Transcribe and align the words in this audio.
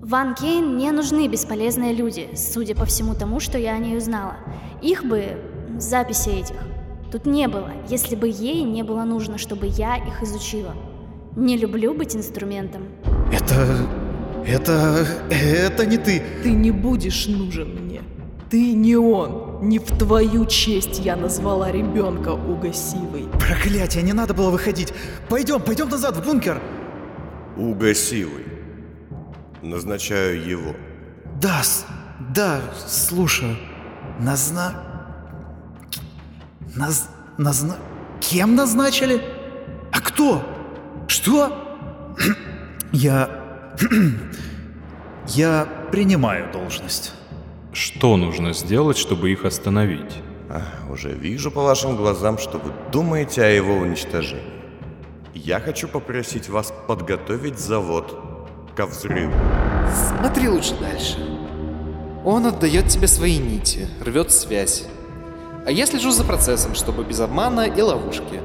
Ван 0.00 0.34
Кейн 0.34 0.78
не 0.78 0.90
нужны 0.92 1.28
бесполезные 1.28 1.92
люди, 1.92 2.30
судя 2.34 2.74
по 2.74 2.86
всему 2.86 3.14
тому, 3.14 3.38
что 3.38 3.58
я 3.58 3.74
о 3.74 3.78
ней 3.78 3.98
узнала. 3.98 4.36
Их 4.80 5.04
бы... 5.04 5.36
записи 5.78 6.30
этих. 6.30 6.56
Тут 7.12 7.26
не 7.26 7.48
было, 7.48 7.70
если 7.86 8.16
бы 8.16 8.26
ей 8.26 8.62
не 8.62 8.82
было 8.82 9.04
нужно, 9.04 9.36
чтобы 9.36 9.66
я 9.66 9.96
их 9.96 10.22
изучила. 10.22 10.74
Не 11.36 11.58
люблю 11.58 11.92
быть 11.92 12.16
инструментом. 12.16 12.84
Это... 13.30 13.76
это... 14.46 15.06
это 15.30 15.84
не 15.84 15.98
ты. 15.98 16.22
Ты 16.42 16.50
не 16.52 16.70
будешь 16.70 17.26
нужен 17.26 17.84
мне. 17.84 18.00
Ты 18.48 18.72
не 18.72 18.96
он. 18.96 19.58
Не 19.60 19.78
в 19.78 19.98
твою 19.98 20.46
честь 20.46 20.98
я 21.00 21.14
назвала 21.14 21.70
ребенка 21.70 22.30
угасивой. 22.30 23.28
Проклятие, 23.32 24.02
не 24.02 24.14
надо 24.14 24.32
было 24.32 24.48
выходить. 24.48 24.94
Пойдем, 25.28 25.60
пойдем 25.60 25.90
назад 25.90 26.16
в 26.16 26.24
бункер. 26.24 26.62
Угасивый. 27.58 28.59
Назначаю 29.62 30.46
его. 30.46 30.74
Да, 31.40 31.62
с- 31.62 31.86
да, 32.34 32.60
слушаю. 32.86 33.56
Назна... 34.18 34.74
Наз... 36.74 37.08
Назна... 37.38 37.76
Кем 38.20 38.54
назначили? 38.54 39.22
А 39.92 40.00
кто? 40.00 40.42
Что? 41.08 42.16
Я... 42.92 43.30
Я 45.26 45.68
принимаю 45.92 46.50
должность. 46.52 47.12
Что 47.72 48.16
нужно 48.16 48.52
сделать, 48.52 48.96
чтобы 48.98 49.30
их 49.30 49.44
остановить? 49.44 50.16
А, 50.48 50.62
уже 50.90 51.12
вижу 51.12 51.50
по 51.52 51.62
вашим 51.62 51.96
глазам, 51.96 52.38
что 52.38 52.58
вы 52.58 52.72
думаете 52.90 53.42
о 53.44 53.48
его 53.48 53.74
уничтожении. 53.74 54.42
Я 55.34 55.60
хочу 55.60 55.86
попросить 55.86 56.48
вас 56.48 56.72
подготовить 56.88 57.58
завод 57.60 58.29
ко 58.80 58.86
взрыву. 58.86 59.34
Смотри 60.08 60.48
лучше 60.48 60.74
дальше. 60.80 61.18
Он 62.24 62.46
отдает 62.46 62.88
тебе 62.88 63.08
свои 63.08 63.36
нити, 63.36 63.86
рвет 64.00 64.32
связь. 64.32 64.84
А 65.66 65.70
я 65.70 65.84
слежу 65.84 66.10
за 66.10 66.24
процессом, 66.24 66.74
чтобы 66.74 67.04
без 67.04 67.20
обмана 67.20 67.66
и 67.66 67.82
ловушки. 67.82 68.40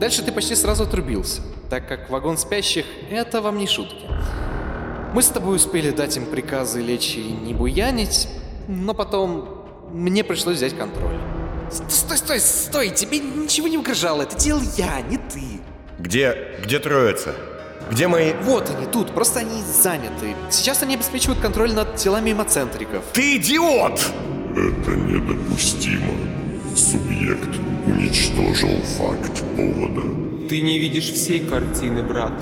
Дальше 0.00 0.24
ты 0.24 0.32
почти 0.32 0.56
сразу 0.56 0.82
отрубился, 0.82 1.40
так 1.70 1.86
как 1.86 2.10
вагон 2.10 2.36
спящих— 2.36 2.84
это 3.10 3.40
вам 3.40 3.58
не 3.58 3.68
шутки. 3.68 4.06
Мы 5.14 5.22
с 5.22 5.28
тобой 5.28 5.54
успели 5.54 5.90
дать 5.90 6.16
им 6.16 6.26
приказы 6.26 6.82
лечь 6.82 7.14
и 7.14 7.22
не 7.22 7.54
буянить, 7.54 8.28
но 8.66 8.92
потом 8.92 9.66
мне 9.92 10.24
пришлось 10.24 10.56
взять 10.56 10.76
контроль. 10.76 11.16
Стой, 11.70 12.18
стой, 12.18 12.40
стой, 12.40 12.88
тебе 12.90 13.20
ничего 13.20 13.68
не 13.68 13.78
угрожало, 13.78 14.22
это 14.22 14.36
делал 14.36 14.62
я, 14.76 15.00
не 15.02 15.18
ты. 15.18 15.60
Где... 16.00 16.56
где 16.64 16.80
троица? 16.80 17.34
Где 17.90 18.08
мои... 18.08 18.32
Вот 18.42 18.68
они 18.70 18.86
тут, 18.86 19.12
просто 19.14 19.40
они 19.40 19.62
заняты. 19.62 20.34
Сейчас 20.50 20.82
они 20.82 20.94
обеспечивают 20.94 21.40
контроль 21.40 21.72
над 21.72 21.96
телами 21.96 22.32
эмоцентриков. 22.32 23.04
Ты 23.12 23.36
идиот! 23.36 24.00
Это 24.52 24.90
недопустимо. 24.90 26.12
Субъект 26.74 27.58
уничтожил 27.86 28.80
факт 28.98 29.42
повода. 29.54 30.02
Ты 30.48 30.62
не 30.62 30.78
видишь 30.78 31.12
всей 31.12 31.40
картины, 31.40 32.02
брат. 32.02 32.32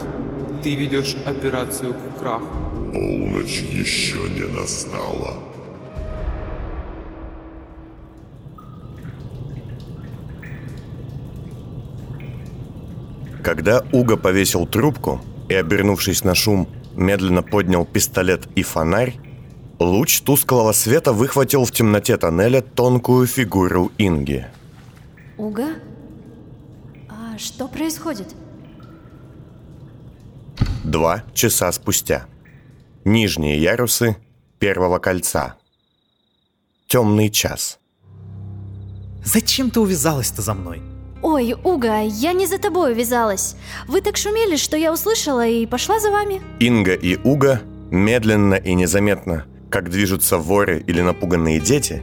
Ты 0.62 0.74
ведешь 0.76 1.14
операцию 1.26 1.94
к 1.94 2.18
краху. 2.18 2.46
Полночь 2.92 3.60
еще 3.70 4.18
не 4.30 4.46
настала. 4.48 5.34
Когда 13.42 13.84
Уго 13.92 14.16
повесил 14.16 14.66
трубку 14.66 15.20
и, 15.48 15.54
обернувшись 15.54 16.24
на 16.24 16.34
шум, 16.34 16.68
медленно 16.94 17.42
поднял 17.42 17.84
пистолет 17.84 18.48
и 18.54 18.62
фонарь, 18.62 19.16
луч 19.78 20.20
тусклого 20.20 20.72
света 20.72 21.12
выхватил 21.12 21.64
в 21.64 21.72
темноте 21.72 22.16
тоннеля 22.16 22.60
тонкую 22.60 23.26
фигуру 23.26 23.92
Инги. 23.98 24.46
Уга? 25.36 25.74
А 27.08 27.38
что 27.38 27.68
происходит? 27.68 28.34
Два 30.84 31.24
часа 31.34 31.72
спустя. 31.72 32.26
Нижние 33.04 33.60
ярусы 33.60 34.16
первого 34.58 34.98
кольца. 34.98 35.56
Темный 36.86 37.30
час. 37.30 37.78
Зачем 39.24 39.70
ты 39.70 39.80
увязалась-то 39.80 40.42
за 40.42 40.54
мной? 40.54 40.93
Ой, 41.24 41.54
Уга, 41.64 42.00
я 42.00 42.34
не 42.34 42.46
за 42.46 42.58
тобой 42.58 42.92
увязалась. 42.92 43.56
Вы 43.88 44.02
так 44.02 44.18
шумели, 44.18 44.56
что 44.56 44.76
я 44.76 44.92
услышала 44.92 45.46
и 45.46 45.64
пошла 45.64 45.98
за 45.98 46.10
вами. 46.10 46.42
Инга 46.60 46.92
и 46.92 47.16
Уга 47.24 47.62
медленно 47.90 48.56
и 48.56 48.74
незаметно, 48.74 49.46
как 49.70 49.88
движутся 49.88 50.36
воры 50.36 50.84
или 50.86 51.00
напуганные 51.00 51.60
дети, 51.60 52.02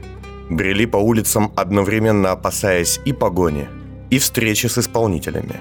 брели 0.49 0.87
по 0.87 0.97
улицам, 0.97 1.53
одновременно 1.55 2.31
опасаясь 2.31 2.99
и 3.05 3.13
погони, 3.13 3.67
и 4.09 4.17
встречи 4.17 4.65
с 4.65 4.79
исполнителями. 4.79 5.59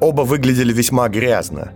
Оба 0.00 0.22
выглядели 0.22 0.72
весьма 0.72 1.10
грязно. 1.10 1.72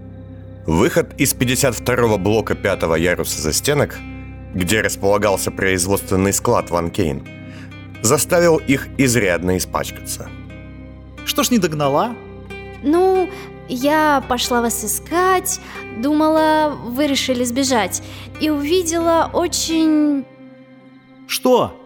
Выход 0.66 1.12
из 1.20 1.34
52-го 1.34 2.16
блока 2.16 2.54
пятого 2.54 2.94
яруса 2.94 3.42
застенок, 3.42 3.98
где 4.54 4.80
располагался 4.80 5.50
производственный 5.50 6.32
склад 6.32 6.70
Ван 6.70 6.90
Кейн, 6.90 7.28
заставил 8.00 8.56
их 8.56 8.88
изрядно 8.96 9.58
испачкаться. 9.58 10.30
Что 11.28 11.42
ж 11.42 11.50
не 11.50 11.58
догнала? 11.58 12.14
Ну, 12.82 13.28
я 13.68 14.24
пошла 14.28 14.62
вас 14.62 14.82
искать, 14.82 15.60
думала, 15.98 16.74
вы 16.86 17.06
решили 17.06 17.44
сбежать, 17.44 18.02
и 18.40 18.48
увидела 18.48 19.30
очень... 19.34 20.24
Что? 21.26 21.78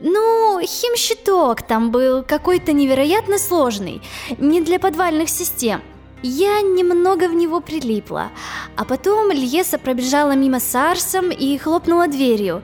Ну, 0.00 0.60
химщиток 0.60 1.62
там 1.62 1.92
был 1.92 2.24
какой-то 2.24 2.72
невероятно 2.72 3.38
сложный, 3.38 4.02
не 4.38 4.60
для 4.60 4.80
подвальных 4.80 5.28
систем. 5.28 5.82
Я 6.22 6.60
немного 6.60 7.28
в 7.28 7.34
него 7.34 7.60
прилипла, 7.60 8.32
а 8.76 8.84
потом 8.84 9.30
Льеса 9.30 9.78
пробежала 9.78 10.32
мимо 10.32 10.58
с 10.58 10.74
Арсом 10.74 11.30
и 11.30 11.56
хлопнула 11.58 12.08
дверью. 12.08 12.62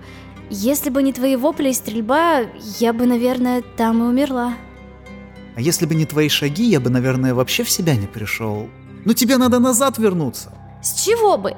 Если 0.51 0.91
бы 0.91 1.05
не 1.05 1.13
твои 1.13 1.37
вопли 1.37 1.69
и 1.69 1.73
стрельба, 1.73 2.41
я 2.81 2.93
бы, 2.93 3.07
наверное, 3.07 3.63
там 3.77 4.03
и 4.03 4.07
умерла. 4.07 4.55
А 5.57 5.61
если 5.61 5.87
бы 5.87 5.95
не 5.95 6.05
твои 6.05 6.29
шаги, 6.29 6.65
я 6.65 6.81
бы, 6.81 6.91
наверное, 6.91 7.35
вообще 7.35 7.65
в 7.65 7.71
себя 7.71 7.97
не 7.97 8.07
пришел. 8.07 8.69
Ну 9.07 9.15
тебе 9.15 9.39
надо 9.39 9.59
назад 9.59 9.97
вернуться. 9.97 10.53
С 10.83 11.03
чего 11.03 11.39
бы? 11.39 11.57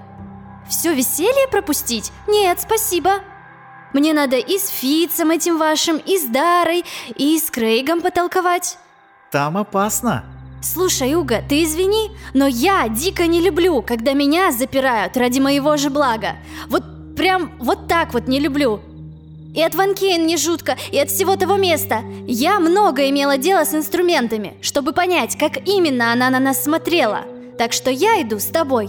Все 0.69 0.95
веселье 0.95 1.49
пропустить? 1.51 2.13
Нет, 2.29 2.61
спасибо. 2.61 3.21
Мне 3.93 4.13
надо 4.13 4.37
и 4.37 4.57
с 4.59 4.69
Фицем 4.69 5.31
этим 5.31 5.59
вашим, 5.59 5.97
и 5.97 6.17
с 6.17 6.27
Дарой, 6.27 6.85
и 7.17 7.39
с 7.39 7.51
Крейгом 7.51 8.01
потолковать. 8.01 8.79
Там 9.33 9.57
опасно. 9.57 10.25
Слушай, 10.63 11.15
Уга, 11.15 11.43
ты 11.49 11.65
извини, 11.65 12.11
но 12.35 12.47
я 12.47 12.89
дико 12.89 13.27
не 13.27 13.41
люблю, 13.41 13.83
когда 13.83 14.13
меня 14.13 14.53
запирают 14.53 15.17
ради 15.17 15.41
моего 15.41 15.77
же 15.77 15.91
блага. 15.91 16.37
Вот 16.69 16.85
прям 17.17 17.53
вот 17.59 17.89
так 17.89 18.13
вот 18.13 18.29
не 18.29 18.39
люблю. 18.39 18.81
И 19.59 19.63
от 19.63 19.75
Ван 19.75 19.97
Кейн 19.97 20.25
не 20.25 20.37
жутко, 20.37 20.77
и 20.93 21.01
от 21.01 21.11
всего 21.11 21.35
того 21.35 21.57
места. 21.57 22.05
Я 22.29 22.61
много 22.61 23.11
имела 23.11 23.37
дела 23.39 23.65
с 23.65 23.75
инструментами, 23.75 24.55
чтобы 24.61 24.93
понять, 24.93 25.37
как 25.37 25.67
именно 25.67 26.13
она 26.13 26.31
на 26.31 26.39
нас 26.39 26.63
смотрела. 26.63 27.23
Так 27.59 27.73
что 27.73 27.91
я 27.91 28.23
иду 28.23 28.39
с 28.39 28.45
тобой. 28.45 28.89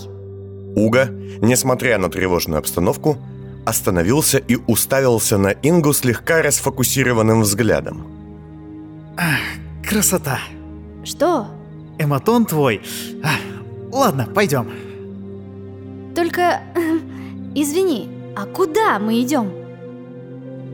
Уга, 0.76 1.08
несмотря 1.42 1.98
на 1.98 2.12
тревожную 2.12 2.60
обстановку, 2.60 3.18
остановился 3.66 4.38
и 4.38 4.58
уставился 4.68 5.40
на 5.40 5.56
Ингу 5.64 5.92
слегка 5.92 6.44
расфокусированным 6.44 7.42
взглядом. 7.42 8.06
Красота. 9.84 10.38
Что? 11.04 11.48
Эматон 11.98 12.46
твой. 12.46 12.84
А, 13.24 13.32
ладно, 13.92 14.30
пойдем. 14.36 14.70
Только, 16.16 16.62
извини, 17.56 18.08
а 18.36 18.46
куда 18.46 19.00
мы 19.00 19.20
идем? 19.20 19.59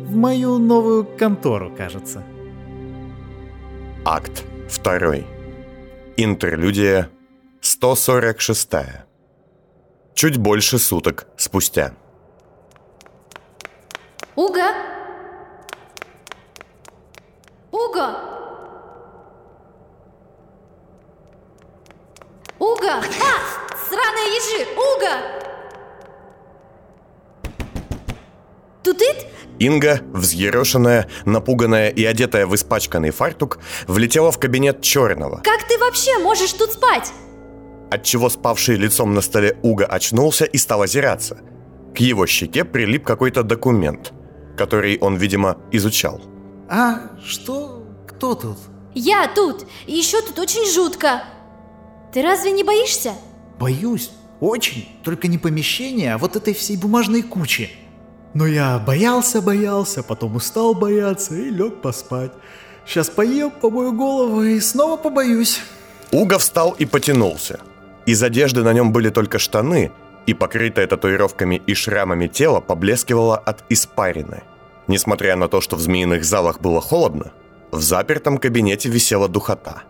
В 0.06 0.16
мою 0.16 0.60
новую 0.60 1.04
контору, 1.04 1.74
кажется. 1.76 2.24
Акт 4.06 4.44
2. 4.84 5.24
Интерлюдия 6.16 7.10
146. 7.60 8.70
Чуть 10.14 10.38
больше 10.38 10.78
суток 10.78 11.26
спустя. 11.38 11.96
Уга! 14.36 14.74
Уга! 17.72 18.20
Уга! 22.60 22.94
А! 23.00 23.76
Сраные 23.90 24.36
ежи! 24.36 24.68
Уга! 24.76 25.45
Тутыт? 28.86 29.26
Инга, 29.60 30.02
взъерошенная, 30.14 31.10
напуганная 31.26 31.90
и 31.90 32.04
одетая 32.06 32.46
в 32.46 32.54
испачканный 32.56 33.10
фартук, 33.10 33.60
влетела 33.88 34.32
в 34.32 34.38
кабинет 34.40 34.82
черного, 34.82 35.42
Как 35.44 35.68
ты 35.68 35.78
вообще 35.80 36.18
можешь 36.20 36.54
тут 36.54 36.72
спать? 36.74 37.12
отчего 37.92 38.30
спавший 38.30 38.76
лицом 38.76 39.14
на 39.14 39.22
столе 39.22 39.58
Уга 39.62 39.86
очнулся 39.86 40.46
и 40.46 40.58
стал 40.58 40.82
озираться. 40.82 41.38
К 41.96 42.00
его 42.00 42.26
щеке 42.28 42.66
прилип 42.66 43.06
какой-то 43.06 43.42
документ, 43.44 44.12
который 44.58 44.98
он, 45.00 45.16
видимо, 45.16 45.58
изучал. 45.72 46.22
А, 46.70 47.00
что? 47.26 47.84
Кто 48.08 48.36
тут? 48.36 48.58
Я 48.94 49.28
тут, 49.34 49.66
и 49.88 49.94
еще 49.94 50.22
тут 50.22 50.40
очень 50.40 50.70
жутко. 50.72 51.24
Ты 52.14 52.22
разве 52.22 52.52
не 52.52 52.64
боишься? 52.64 53.14
Боюсь. 53.60 54.12
Очень. 54.42 54.88
Только 55.04 55.28
не 55.28 55.38
помещение, 55.38 56.14
а 56.14 56.18
вот 56.18 56.36
этой 56.36 56.54
всей 56.54 56.76
бумажной 56.76 57.22
кучи. 57.22 57.70
Но 58.36 58.46
я 58.46 58.78
боялся, 58.80 59.42
боялся, 59.42 60.04
потом 60.04 60.36
устал 60.36 60.76
бояться 60.76 61.34
и 61.34 61.50
лег 61.50 61.82
поспать. 61.82 62.34
Сейчас 62.86 63.10
поем, 63.10 63.50
помою 63.50 63.94
голову 63.94 64.44
и 64.44 64.60
снова 64.60 64.98
побоюсь. 64.98 65.62
Уга 66.12 66.38
встал 66.38 66.76
и 66.78 66.86
потянулся. 66.86 67.62
Из 68.06 68.22
одежды 68.22 68.62
на 68.62 68.74
нем 68.74 68.92
были 68.92 69.10
только 69.10 69.40
штаны, 69.40 69.94
и 70.28 70.34
покрытое 70.34 70.86
татуировками 70.86 71.62
и 71.66 71.74
шрамами 71.74 72.28
тело 72.28 72.60
поблескивало 72.60 73.38
от 73.38 73.64
испарины. 73.70 74.44
Несмотря 74.88 75.38
на 75.38 75.48
то, 75.48 75.62
что 75.62 75.78
в 75.78 75.80
змеиных 75.80 76.26
залах 76.26 76.60
было 76.60 76.82
холодно, 76.82 77.32
в 77.72 77.82
запертом 77.82 78.38
кабинете 78.38 78.90
висела 78.90 79.30
духота. 79.30 79.84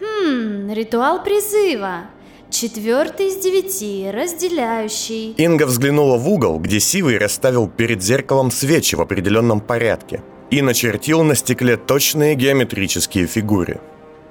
Хм, 0.00 0.72
ритуал 0.72 1.22
призыва. 1.22 2.06
Четвертый 2.50 3.28
из 3.28 3.36
девяти, 3.38 4.08
разделяющий. 4.10 5.32
Инга 5.32 5.66
взглянула 5.66 6.16
в 6.16 6.28
угол, 6.28 6.58
где 6.60 6.78
Сивый 6.78 7.18
расставил 7.18 7.68
перед 7.68 8.02
зеркалом 8.02 8.50
свечи 8.50 8.94
в 8.94 9.00
определенном 9.00 9.60
порядке 9.60 10.22
и 10.50 10.62
начертил 10.62 11.24
на 11.24 11.34
стекле 11.34 11.76
точные 11.76 12.36
геометрические 12.36 13.26
фигуры. 13.26 13.80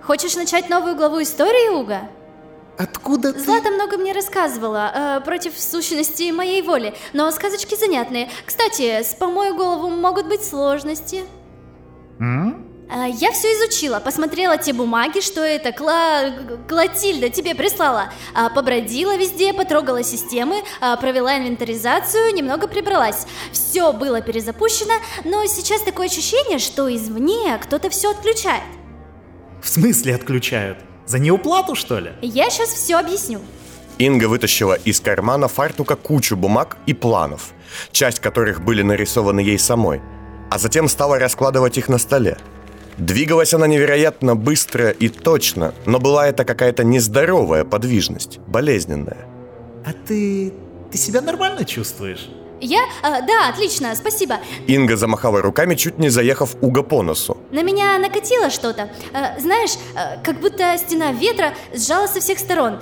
Хочешь 0.01 0.35
начать 0.35 0.69
новую 0.69 0.95
главу 0.95 1.21
истории, 1.21 1.75
Уга? 1.75 2.03
Откуда 2.77 3.33
ты? 3.33 3.39
Злата 3.39 3.69
много 3.69 3.97
мне 3.97 4.13
рассказывала 4.13 4.91
э, 4.93 5.21
против 5.25 5.59
сущности 5.59 6.31
моей 6.31 6.61
воли, 6.61 6.93
но 7.13 7.29
сказочки 7.31 7.75
занятные. 7.75 8.29
Кстати, 8.45 9.01
с 9.01 9.13
помою 9.13 9.55
голову 9.55 9.89
могут 9.89 10.27
быть 10.27 10.43
сложности. 10.43 11.23
М? 12.19 12.54
Э, 12.95 13.09
я 13.09 13.31
все 13.31 13.49
изучила, 13.49 13.99
посмотрела 13.99 14.57
те 14.57 14.71
бумаги, 14.71 15.19
что 15.19 15.41
это 15.41 15.73
Кла... 15.73 16.31
Клотильда 16.67 17.29
тебе 17.29 17.53
прислала. 17.53 18.13
А, 18.33 18.49
побродила 18.49 19.17
везде, 19.17 19.53
потрогала 19.53 20.01
системы, 20.01 20.63
а, 20.79 20.95
провела 20.95 21.37
инвентаризацию, 21.37 22.33
немного 22.33 22.67
прибралась. 22.67 23.27
Все 23.51 23.91
было 23.91 24.21
перезапущено, 24.21 24.93
но 25.25 25.45
сейчас 25.45 25.81
такое 25.81 26.07
ощущение, 26.07 26.57
что 26.57 26.93
извне 26.93 27.59
кто-то 27.61 27.89
все 27.89 28.11
отключает. 28.11 28.63
В 29.61 29.67
смысле 29.67 30.15
отключают? 30.15 30.77
За 31.05 31.19
неуплату, 31.19 31.75
что 31.75 31.99
ли? 31.99 32.13
Я 32.21 32.49
сейчас 32.49 32.69
все 32.69 32.97
объясню. 32.97 33.41
Инга 33.97 34.25
вытащила 34.25 34.73
из 34.73 34.99
кармана 34.99 35.47
фартука 35.47 35.95
кучу 35.95 36.35
бумаг 36.35 36.77
и 36.85 36.93
планов, 36.93 37.53
часть 37.91 38.19
которых 38.19 38.61
были 38.63 38.81
нарисованы 38.81 39.39
ей 39.41 39.59
самой, 39.59 40.01
а 40.49 40.57
затем 40.57 40.87
стала 40.87 41.19
раскладывать 41.19 41.77
их 41.77 41.89
на 41.89 41.97
столе. 41.97 42.37
Двигалась 42.97 43.53
она 43.53 43.67
невероятно 43.67 44.35
быстро 44.35 44.89
и 44.89 45.09
точно, 45.09 45.73
но 45.85 45.99
была 45.99 46.27
это 46.27 46.45
какая-то 46.45 46.83
нездоровая 46.83 47.65
подвижность, 47.65 48.39
болезненная. 48.47 49.27
А 49.85 49.91
ты... 50.07 50.53
ты 50.91 50.97
себя 50.97 51.21
нормально 51.21 51.65
чувствуешь? 51.65 52.29
Я? 52.61 52.79
А, 53.03 53.21
да, 53.21 53.49
отлично, 53.49 53.93
спасибо. 53.95 54.39
Инга 54.65 54.95
замахала 54.95 55.41
руками, 55.41 55.75
чуть 55.75 55.99
не 55.99 56.09
заехав 56.09 56.55
Уга 56.61 56.83
по 56.83 57.03
носу. 57.03 57.37
На 57.51 57.61
меня 57.63 57.97
накатило 57.99 58.49
что-то. 58.49 58.89
Э, 59.13 59.39
знаешь, 59.39 59.71
э, 59.95 60.23
как 60.23 60.39
будто 60.39 60.77
стена 60.77 61.11
ветра 61.11 61.53
сжала 61.73 62.07
со 62.07 62.21
всех 62.21 62.39
сторон. 62.39 62.79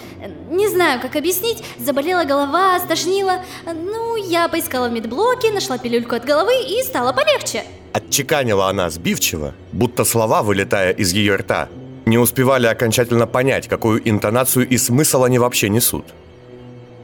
Не 0.51 0.68
знаю, 0.69 1.01
как 1.01 1.15
объяснить. 1.15 1.63
Заболела 1.80 2.24
голова, 2.24 2.80
стошнила. 2.80 3.44
Ну, 3.65 4.15
я 4.15 4.48
поискала 4.48 4.89
в 4.89 4.92
медблоке, 4.92 5.51
нашла 5.51 5.80
пилюльку 5.80 6.15
от 6.15 6.24
головы 6.24 6.54
и 6.62 6.83
стало 6.83 7.12
полегче. 7.12 7.63
Отчеканила 7.94 8.69
она 8.69 8.90
сбивчиво, 8.90 9.54
будто 9.72 10.04
слова, 10.04 10.42
вылетая 10.42 10.92
из 10.92 11.13
ее 11.13 11.36
рта, 11.36 11.69
не 12.06 12.18
успевали 12.18 12.66
окончательно 12.66 13.28
понять, 13.28 13.68
какую 13.68 14.07
интонацию 14.10 14.68
и 14.68 14.78
смысл 14.78 15.24
они 15.24 15.38
вообще 15.38 15.69
несут. 15.69 16.06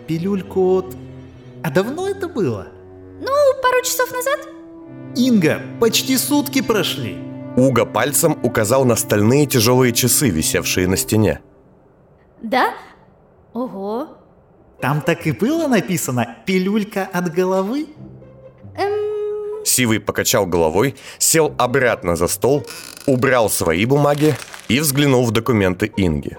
Пилюльку 0.07 0.79
от... 0.79 0.95
А 1.63 1.69
давно 1.69 2.09
это 2.09 2.27
было? 2.27 2.67
Ну, 3.21 3.31
пару 3.61 3.83
часов 3.83 4.11
назад. 4.11 4.47
Инга, 5.15 5.61
почти 5.79 6.17
сутки 6.17 6.61
прошли. 6.61 7.17
Уга 7.55 7.85
пальцем 7.85 8.39
указал 8.43 8.83
на 8.85 8.95
стальные 8.95 9.45
тяжелые 9.45 9.93
часы, 9.93 10.29
висевшие 10.29 10.87
на 10.87 10.97
стене. 10.97 11.39
Да? 12.41 12.73
Ого. 13.53 14.07
Там 14.81 15.01
так 15.01 15.27
и 15.27 15.33
было 15.33 15.67
написано 15.67 16.37
«пилюлька 16.45 17.07
от 17.11 17.33
головы»? 17.33 17.87
Сивый 19.69 19.99
покачал 19.99 20.45
головой, 20.47 20.95
сел 21.19 21.53
обратно 21.57 22.15
за 22.15 22.27
стол, 22.27 22.65
убрал 23.05 23.49
свои 23.49 23.85
бумаги 23.85 24.35
и 24.67 24.79
взглянул 24.79 25.25
в 25.25 25.31
документы 25.31 25.91
Инги. 25.95 26.37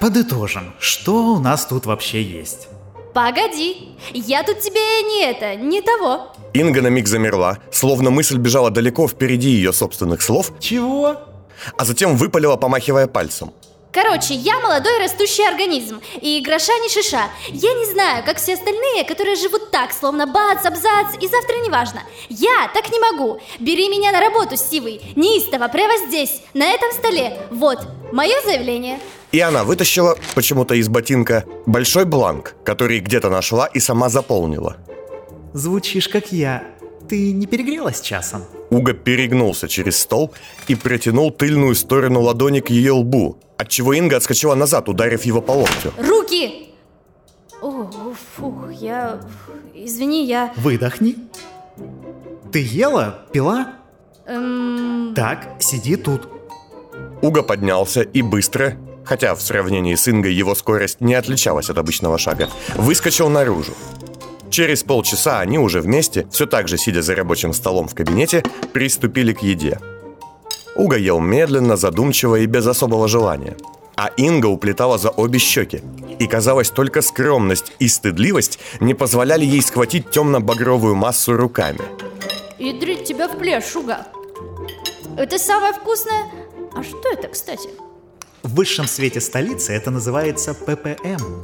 Подытожим, 0.00 0.74
что 0.80 1.34
у 1.34 1.38
нас 1.38 1.66
тут 1.66 1.86
вообще 1.86 2.22
есть? 2.22 2.68
погоди. 3.14 3.96
Я 4.12 4.44
тут 4.44 4.60
тебе 4.60 5.02
не 5.02 5.24
это, 5.24 5.56
не 5.56 5.80
того. 5.80 6.32
Инга 6.52 6.82
на 6.82 6.86
миг 6.88 7.08
замерла, 7.08 7.58
словно 7.72 8.10
мысль 8.10 8.38
бежала 8.38 8.70
далеко 8.70 9.08
впереди 9.08 9.48
ее 9.48 9.72
собственных 9.72 10.22
слов, 10.22 10.52
Чего? 10.60 11.16
а 11.76 11.84
затем 11.84 12.16
выпалила, 12.16 12.56
помахивая 12.56 13.08
пальцем. 13.08 13.52
Короче, 13.92 14.34
я 14.34 14.60
молодой 14.60 14.98
растущий 14.98 15.48
организм, 15.48 16.00
и 16.20 16.40
гроша 16.40 16.72
не 16.80 16.88
шиша. 16.90 17.22
Я 17.48 17.72
не 17.72 17.86
знаю, 17.86 18.22
как 18.24 18.36
все 18.36 18.54
остальные, 18.54 19.04
которые 19.04 19.36
живут 19.36 19.70
так, 19.70 19.92
словно 19.92 20.26
бац, 20.26 20.64
абзац, 20.66 21.14
и 21.20 21.26
завтра 21.26 21.56
неважно. 21.64 22.02
Я 22.28 22.70
так 22.74 22.90
не 22.92 23.00
могу. 23.00 23.40
Бери 23.58 23.88
меня 23.88 24.12
на 24.12 24.20
работу, 24.20 24.56
Сивый, 24.56 25.00
неистово, 25.16 25.68
прямо 25.68 25.96
здесь, 26.06 26.42
на 26.52 26.70
этом 26.70 26.92
столе. 26.92 27.38
Вот, 27.50 27.78
мое 28.12 28.34
заявление. 28.44 29.00
И 29.32 29.40
она 29.40 29.64
вытащила, 29.64 30.18
почему-то 30.34 30.74
из 30.74 30.88
ботинка, 30.88 31.44
большой 31.66 32.04
бланк, 32.04 32.56
который 32.64 33.00
где-то 33.00 33.30
нашла 33.30 33.66
и 33.66 33.80
сама 33.80 34.10
заполнила. 34.10 34.76
Звучишь 35.54 36.08
как 36.08 36.30
я. 36.30 36.62
Ты 37.08 37.32
не 37.32 37.46
перегрелась 37.46 38.02
часом? 38.02 38.44
Уга 38.70 38.92
перегнулся 38.92 39.66
через 39.66 39.98
стол 39.98 40.32
и 40.66 40.74
протянул 40.74 41.30
тыльную 41.30 41.74
сторону 41.74 42.20
ладони 42.20 42.60
к 42.60 42.68
ее 42.68 42.92
лбу, 42.92 43.38
отчего 43.58 43.92
Инга 43.92 44.16
отскочила 44.16 44.54
назад, 44.54 44.88
ударив 44.88 45.24
его 45.24 45.42
по 45.42 45.52
локтю. 45.52 45.92
Руки! 45.98 46.70
О, 47.60 47.90
фух, 48.36 48.72
я... 48.72 49.20
Извини, 49.74 50.24
я... 50.24 50.52
Выдохни. 50.56 51.16
Ты 52.52 52.60
ела? 52.62 53.26
Пила? 53.32 53.74
Эм... 54.26 55.12
Так, 55.14 55.56
сиди 55.58 55.96
тут. 55.96 56.28
Уга 57.20 57.42
поднялся 57.42 58.02
и 58.02 58.22
быстро, 58.22 58.76
хотя 59.04 59.34
в 59.34 59.42
сравнении 59.42 59.96
с 59.96 60.08
Ингой 60.08 60.32
его 60.32 60.54
скорость 60.54 61.00
не 61.00 61.14
отличалась 61.14 61.68
от 61.68 61.78
обычного 61.78 62.16
шага, 62.16 62.48
выскочил 62.76 63.28
наружу. 63.28 63.72
Через 64.50 64.82
полчаса 64.82 65.40
они 65.40 65.58
уже 65.58 65.80
вместе, 65.80 66.26
все 66.30 66.46
так 66.46 66.68
же 66.68 66.78
сидя 66.78 67.02
за 67.02 67.14
рабочим 67.16 67.52
столом 67.52 67.88
в 67.88 67.94
кабинете, 67.94 68.42
приступили 68.72 69.32
к 69.32 69.42
еде. 69.42 69.78
Уга 70.78 70.96
ел 70.96 71.18
медленно, 71.20 71.76
задумчиво 71.76 72.36
и 72.36 72.46
без 72.46 72.66
особого 72.66 73.08
желания. 73.08 73.56
А 73.96 74.10
Инга 74.16 74.46
уплетала 74.46 74.96
за 74.96 75.10
обе 75.10 75.38
щеки. 75.38 75.82
И 76.20 76.26
казалось, 76.28 76.70
только 76.70 77.02
скромность 77.02 77.72
и 77.80 77.88
стыдливость 77.88 78.60
не 78.80 78.94
позволяли 78.94 79.44
ей 79.44 79.60
схватить 79.60 80.10
темно-багровую 80.10 80.94
массу 80.94 81.36
руками. 81.36 81.80
Ядрить 82.58 83.04
тебя 83.04 83.28
в 83.28 83.36
плешь, 83.38 83.64
Шуга. 83.64 84.06
Это 85.16 85.38
самое 85.38 85.72
вкусное... 85.72 86.26
А 86.76 86.82
что 86.84 87.08
это, 87.12 87.26
кстати? 87.26 87.68
В 88.44 88.54
высшем 88.54 88.86
свете 88.86 89.20
столицы 89.20 89.72
это 89.72 89.90
называется 89.90 90.54
ППМ. 90.54 91.42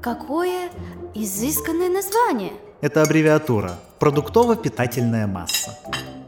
Какое 0.00 0.70
изысканное 1.14 1.90
название. 1.90 2.52
Это 2.80 3.02
аббревиатура. 3.02 3.78
Продуктово-питательная 3.98 5.26
масса. 5.26 5.78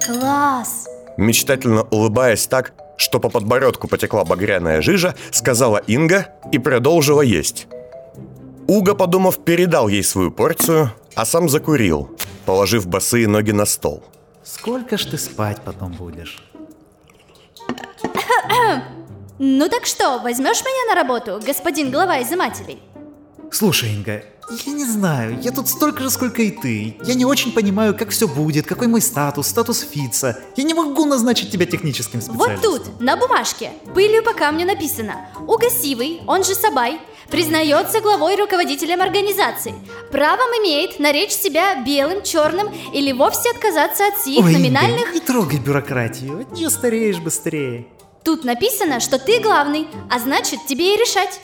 Класс! 0.05 0.98
Мечтательно 1.19 1.83
улыбаясь 1.91 2.47
так, 2.47 2.75
что 2.97 3.19
по 3.19 3.29
подбородку 3.29 3.89
потекла 3.89 4.25
багряная 4.25 4.81
жижа, 4.81 5.17
сказала 5.33 5.79
Инга 5.79 6.29
и 6.53 6.59
продолжила 6.59 7.23
есть. 7.23 7.67
Уга, 8.69 8.95
подумав, 8.95 9.39
передал 9.45 9.89
ей 9.89 10.05
свою 10.05 10.31
порцию, 10.31 10.93
а 11.17 11.25
сам 11.25 11.49
закурил, 11.49 12.09
положив 12.47 12.87
босые 12.87 13.27
ноги 13.27 13.51
на 13.51 13.67
стол. 13.67 14.05
Сколько 14.45 14.97
ж 14.97 15.07
ты 15.07 15.19
спать 15.19 15.59
потом 15.65 15.93
будешь? 15.93 16.41
Ну 19.41 19.69
так 19.69 19.87
что, 19.87 20.21
возьмешь 20.21 20.61
меня 20.61 20.95
на 20.95 21.03
работу, 21.03 21.41
господин 21.45 21.91
глава 21.91 22.23
изымателей? 22.23 22.79
Слушай, 23.51 23.95
Инга, 23.95 24.23
Я 24.51 24.73
не 24.73 24.85
знаю, 24.85 25.39
я 25.43 25.53
тут 25.53 25.69
столько 25.69 26.03
же, 26.03 26.11
сколько 26.11 26.41
и 26.41 26.51
ты. 26.51 26.97
Я 27.05 27.15
не 27.15 27.27
очень 27.27 27.53
понимаю, 27.53 27.95
как 27.95 28.09
все 28.11 28.27
будет, 28.27 28.67
какой 28.67 28.87
мой 28.87 29.03
статус, 29.03 29.47
статус 29.47 29.81
Фица. 29.81 30.39
Я 30.57 30.65
не 30.65 30.73
могу 30.73 31.05
назначить 31.05 31.51
тебя 31.51 31.67
техническим 31.67 32.21
Вот 32.21 32.49
специалистом. 32.49 32.83
тут, 32.85 33.01
на 33.01 33.17
бумажке, 33.17 33.73
пылью 33.95 34.25
по 34.25 34.33
камню 34.33 34.67
написано 34.67 35.29
Угасивый, 35.47 36.23
он 36.27 36.45
же 36.45 36.55
Сабай, 36.55 36.99
признается 37.31 38.01
главой 38.01 38.37
руководителем 38.37 39.03
организации. 39.03 39.75
Правом 40.11 40.49
имеет 40.63 40.99
наречь 40.99 41.33
себя 41.33 41.83
белым, 41.83 42.23
черным 42.23 42.69
или 42.95 43.13
вовсе 43.13 43.51
отказаться 43.51 44.07
от 44.07 44.19
сих 44.19 44.43
Ой, 44.43 44.53
номинальных... 44.53 45.09
Инга, 45.09 45.13
не 45.13 45.21
трогай 45.21 45.59
бюрократию, 45.59 46.41
от 46.41 46.53
нее 46.53 46.71
стареешь 46.71 47.19
быстрее. 47.19 47.87
Тут 48.25 48.45
написано, 48.45 49.01
что 49.01 49.19
ты 49.19 49.41
главный, 49.41 49.89
а 50.11 50.19
значит 50.19 50.61
тебе 50.67 50.95
и 50.95 50.99
решать. 50.99 51.41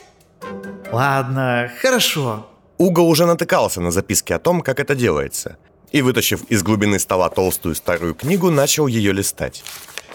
Ладно, 0.91 1.71
хорошо. 1.81 2.47
Уго 2.77 3.01
уже 3.01 3.25
натыкался 3.25 3.81
на 3.81 3.91
записки 3.91 4.33
о 4.33 4.39
том, 4.39 4.61
как 4.61 4.79
это 4.79 4.95
делается, 4.95 5.57
и, 5.91 6.01
вытащив 6.01 6.43
из 6.49 6.61
глубины 6.61 6.99
стола 6.99 7.29
толстую 7.29 7.75
старую 7.75 8.15
книгу, 8.15 8.51
начал 8.51 8.87
ее 8.87 9.13
листать. 9.13 9.63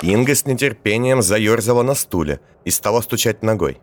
Инга 0.03 0.35
с 0.35 0.47
нетерпением 0.47 1.23
заерзала 1.23 1.83
на 1.83 1.95
стуле 1.95 2.41
и 2.65 2.71
стала 2.71 3.01
стучать 3.01 3.43
ногой. 3.43 3.81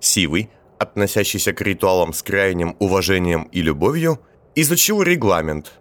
Сивый, 0.00 0.50
относящийся 0.78 1.52
к 1.52 1.60
ритуалам 1.60 2.14
с 2.14 2.22
крайним 2.22 2.76
уважением 2.78 3.42
и 3.52 3.60
любовью, 3.60 4.20
изучил 4.54 5.02
регламент 5.02 5.72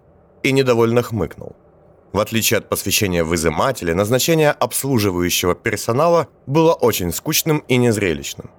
и 0.44 0.52
недовольно 0.52 1.02
хмыкнул. 1.02 1.56
В 2.12 2.20
отличие 2.20 2.58
от 2.58 2.70
посвящения 2.70 3.24
в 3.24 3.34
назначение 3.94 4.52
обслуживающего 4.52 5.56
персонала 5.56 6.28
было 6.48 6.74
очень 6.74 7.14
скучным 7.14 7.60
и 7.68 7.78
незрелищным. 7.78 8.50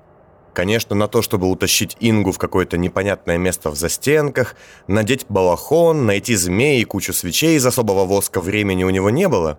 Конечно, 0.52 0.96
на 0.96 1.06
то, 1.06 1.22
чтобы 1.22 1.48
утащить 1.48 1.96
Ингу 2.00 2.32
в 2.32 2.38
какое-то 2.38 2.76
непонятное 2.76 3.38
место 3.38 3.70
в 3.70 3.76
застенках, 3.76 4.56
надеть 4.88 5.26
балахон, 5.28 6.06
найти 6.06 6.34
змеи 6.34 6.80
и 6.80 6.84
кучу 6.84 7.12
свечей 7.12 7.56
из 7.56 7.66
особого 7.66 8.04
воска 8.04 8.40
времени 8.40 8.84
у 8.84 8.90
него 8.90 9.10
не 9.10 9.28
было. 9.28 9.58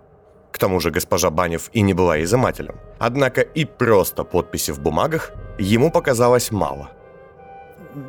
К 0.50 0.58
тому 0.58 0.80
же 0.80 0.90
госпожа 0.90 1.30
Банев 1.30 1.70
и 1.72 1.80
не 1.80 1.94
была 1.94 2.22
изымателем. 2.22 2.76
Однако 2.98 3.40
и 3.40 3.64
просто 3.64 4.22
подписи 4.22 4.70
в 4.70 4.80
бумагах 4.80 5.32
ему 5.58 5.90
показалось 5.90 6.50
мало. 6.50 6.90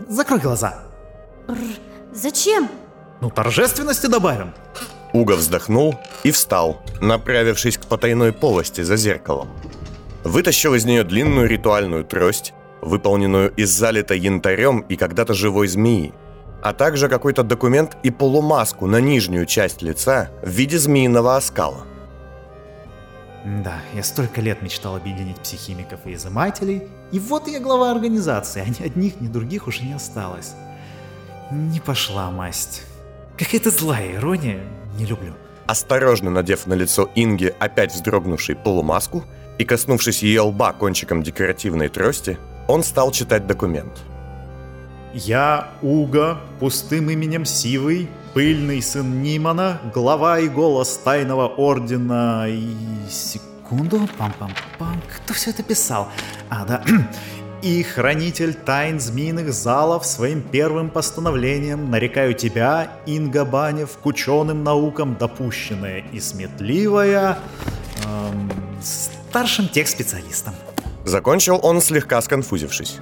Закрой 0.09 0.39
глаза. 0.39 0.83
Зачем? 2.11 2.69
Ну, 3.21 3.29
торжественности 3.29 4.07
добавим. 4.07 4.53
Уго 5.13 5.35
вздохнул 5.35 5.95
и 6.23 6.31
встал, 6.31 6.81
направившись 6.99 7.77
к 7.77 7.85
потайной 7.85 8.33
полости 8.33 8.81
за 8.81 8.97
зеркалом. 8.97 9.49
Вытащил 10.23 10.73
из 10.73 10.85
нее 10.85 11.03
длинную 11.03 11.47
ритуальную 11.47 12.03
трость, 12.03 12.53
выполненную 12.83 13.51
из 13.55 13.69
залитой 13.69 14.19
янтарем 14.19 14.79
и 14.81 14.95
когда-то 14.95 15.33
живой 15.33 15.67
змеи, 15.67 16.13
а 16.61 16.73
также 16.73 17.09
какой-то 17.09 17.43
документ 17.43 17.97
и 18.03 18.11
полумаску 18.11 18.87
на 18.87 19.01
нижнюю 19.01 19.45
часть 19.45 19.81
лица 19.81 20.29
в 20.41 20.49
виде 20.49 20.77
змеиного 20.77 21.35
оскала. 21.35 21.85
Да, 23.45 23.75
я 23.93 24.03
столько 24.03 24.39
лет 24.39 24.61
мечтал 24.61 24.95
объединить 24.95 25.37
психимиков 25.37 25.99
и 26.05 26.13
изымателей, 26.13 26.83
и 27.11 27.19
вот 27.19 27.47
я 27.47 27.59
глава 27.59 27.91
организации, 27.91 28.63
а 28.65 28.69
ни 28.69 28.85
одних, 28.85 29.19
ни 29.19 29.27
других 29.27 29.67
уже 29.67 29.83
не 29.83 29.93
осталось. 29.93 30.53
Не 31.51 31.81
пошла 31.81 32.31
масть. 32.31 32.83
Какая-то 33.37 33.69
злая 33.69 34.15
ирония, 34.15 34.63
не 34.97 35.05
люблю. 35.05 35.33
Осторожно 35.65 36.29
надев 36.29 36.67
на 36.67 36.73
лицо 36.73 37.09
Инги 37.15 37.53
опять 37.59 37.93
вздрогнувшей 37.93 38.55
полумаску 38.55 39.23
и 39.57 39.65
коснувшись 39.65 40.23
ее 40.23 40.41
лба 40.41 40.71
кончиком 40.71 41.21
декоративной 41.21 41.89
трости, 41.89 42.37
он 42.67 42.83
стал 42.83 43.11
читать 43.11 43.47
документ. 43.47 43.91
Я, 45.13 45.69
Уга, 45.81 46.39
пустым 46.59 47.09
именем 47.09 47.45
Сивый, 47.45 48.09
пыльный 48.33 48.81
сын 48.81 49.21
Нимана, 49.21 49.79
глава 49.93 50.39
и 50.39 50.49
голос 50.49 50.99
тайного 51.03 51.47
ордена 51.47 52.47
и... 52.49 52.73
Секунду, 53.09 54.07
пам-пам-пам, 54.17 55.01
кто 55.15 55.33
все 55.33 55.51
это 55.51 55.61
писал? 55.61 56.09
А, 56.49 56.65
да. 56.65 56.83
И 57.61 57.81
хранитель 57.83 58.55
тайн 58.55 58.99
змеиных 58.99 59.53
залов 59.53 60.05
своим 60.05 60.41
первым 60.41 60.89
постановлением 60.89 61.89
нарекаю 61.89 62.33
тебя, 62.33 62.91
Инга 63.05 63.45
Банев, 63.45 63.97
к 64.01 64.05
ученым 64.05 64.63
наукам 64.63 65.15
допущенная 65.15 66.03
и 66.11 66.19
сметливая, 66.19 67.37
эм, 68.05 68.51
старшим 68.81 69.69
техспециалистом. 69.69 70.55
Закончил 71.05 71.59
он, 71.61 71.81
слегка 71.81 72.21
сконфузившись. 72.21 72.97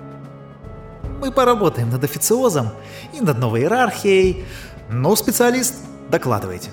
Мы 1.20 1.31
поработаем 1.31 1.91
над 1.91 2.03
официозом 2.03 2.70
и 3.13 3.22
над 3.22 3.38
новой 3.38 3.62
иерархией. 3.62 4.43
Но, 4.89 5.15
специалист, 5.15 5.75
докладывайте. 6.10 6.70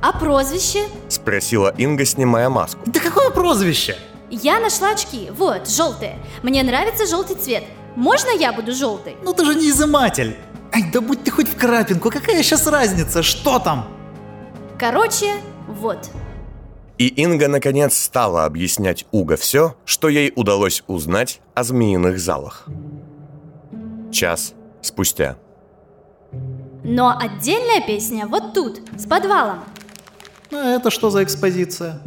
А 0.00 0.12
прозвище? 0.12 0.84
Спросила 1.08 1.72
Инга, 1.76 2.04
снимая 2.04 2.48
маску. 2.48 2.80
Да 2.86 3.00
какое 3.00 3.30
прозвище? 3.30 3.96
Я 4.30 4.60
нашла 4.60 4.92
очки, 4.92 5.30
вот, 5.30 5.68
желтые. 5.68 6.18
Мне 6.42 6.62
нравится 6.62 7.06
желтый 7.06 7.36
цвет. 7.36 7.64
Можно 7.94 8.30
я 8.30 8.52
буду 8.52 8.72
желтой? 8.72 9.16
Ну 9.22 9.34
ты 9.34 9.44
же 9.44 9.54
не 9.54 9.68
изыматель. 9.68 10.36
Ай, 10.74 10.90
да 10.90 11.02
будь 11.02 11.22
ты 11.22 11.30
хоть 11.30 11.48
в 11.48 11.56
крапинку, 11.58 12.10
какая 12.10 12.42
сейчас 12.42 12.66
разница, 12.66 13.22
что 13.22 13.58
там? 13.58 13.86
Короче, 14.78 15.34
вот. 15.68 16.08
И 16.98 17.08
Инга 17.08 17.48
наконец 17.48 17.96
стала 17.96 18.44
объяснять 18.44 19.06
Уга 19.10 19.36
все, 19.36 19.76
что 19.84 20.08
ей 20.08 20.32
удалось 20.36 20.84
узнать 20.86 21.40
о 21.54 21.64
змеиных 21.64 22.18
залах. 22.18 22.66
Час 24.10 24.54
спустя. 24.82 25.36
Но 26.84 27.16
отдельная 27.16 27.80
песня 27.86 28.26
вот 28.26 28.54
тут, 28.54 28.80
с 28.96 29.06
подвалом. 29.06 29.60
А 30.50 30.76
это 30.76 30.90
что 30.90 31.10
за 31.10 31.24
экспозиция? 31.24 32.00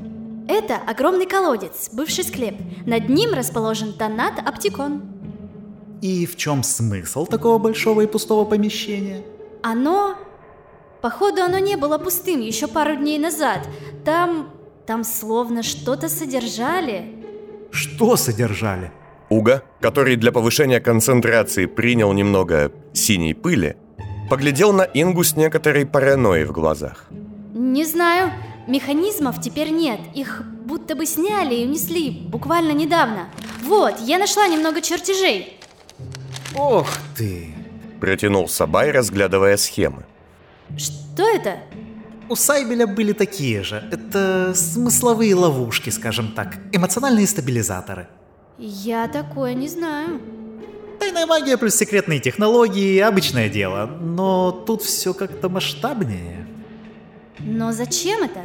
Это 0.48 0.76
огромный 0.76 1.26
колодец, 1.26 1.90
бывший 1.92 2.24
склеп. 2.24 2.56
Над 2.86 3.10
ним 3.10 3.34
расположен 3.34 3.94
тоннат 3.94 4.34
Аптикон. 4.46 5.02
И 6.02 6.26
в 6.26 6.36
чем 6.36 6.62
смысл 6.62 7.26
такого 7.26 7.58
большого 7.58 8.02
и 8.02 8.08
пустого 8.08 8.46
помещения? 8.46 9.24
Оно... 9.64 10.16
Походу, 11.02 11.44
оно 11.44 11.60
не 11.60 11.76
было 11.76 11.98
пустым 11.98 12.42
еще 12.42 12.68
пару 12.68 12.96
дней 12.96 13.18
назад. 13.18 13.68
Там... 14.04 14.52
Там 14.86 15.04
словно 15.04 15.64
что-то 15.64 16.10
содержали. 16.10 17.12
Что 17.72 18.16
содержали? 18.16 18.92
Уга, 19.30 19.64
который 19.82 20.16
для 20.16 20.32
повышения 20.32 20.80
концентрации 20.80 21.66
принял 21.66 22.14
немного 22.14 22.72
синей 22.94 23.34
пыли, 23.34 23.78
поглядел 24.30 24.74
на 24.74 24.84
Ингу 24.84 25.24
с 25.24 25.36
некоторой 25.36 25.86
паранойей 25.88 26.46
в 26.46 26.52
глазах. 26.52 27.08
Не 27.54 27.84
знаю, 27.84 28.32
механизмов 28.68 29.42
теперь 29.42 29.72
нет. 29.72 30.00
Их 30.14 30.44
будто 30.66 30.96
бы 30.96 31.08
сняли 31.08 31.56
и 31.56 31.66
унесли 31.66 32.12
буквально 32.12 32.72
недавно. 32.72 33.30
Вот, 33.64 34.00
я 34.02 34.20
нашла 34.20 34.48
немного 34.48 34.82
чертежей. 34.82 35.60
Ох 36.56 36.88
ты! 37.18 37.56
Протянул 38.00 38.48
Сабай, 38.48 38.92
разглядывая 38.92 39.58
схемы. 39.58 40.06
Что 40.78 41.28
это? 41.28 41.58
У 42.28 42.36
Сайбеля 42.36 42.88
были 42.88 43.14
такие 43.14 43.64
же. 43.64 43.84
Это 43.92 44.54
смысловые 44.56 45.36
ловушки, 45.36 45.92
скажем 45.92 46.32
так. 46.32 46.58
Эмоциональные 46.72 47.28
стабилизаторы. 47.28 48.08
Я 48.58 49.08
такое 49.08 49.54
не 49.54 49.68
знаю. 49.68 50.22
Тайная 51.00 51.26
магия 51.26 51.58
плюс 51.58 51.76
секретные 51.76 52.20
технологии– 52.20 52.98
обычное 53.08 53.50
дело. 53.50 53.86
Но 53.86 54.52
тут 54.52 54.82
все 54.82 55.14
как-то 55.14 55.50
масштабнее. 55.50 56.48
Но 57.40 57.72
зачем 57.74 58.24
это? 58.24 58.42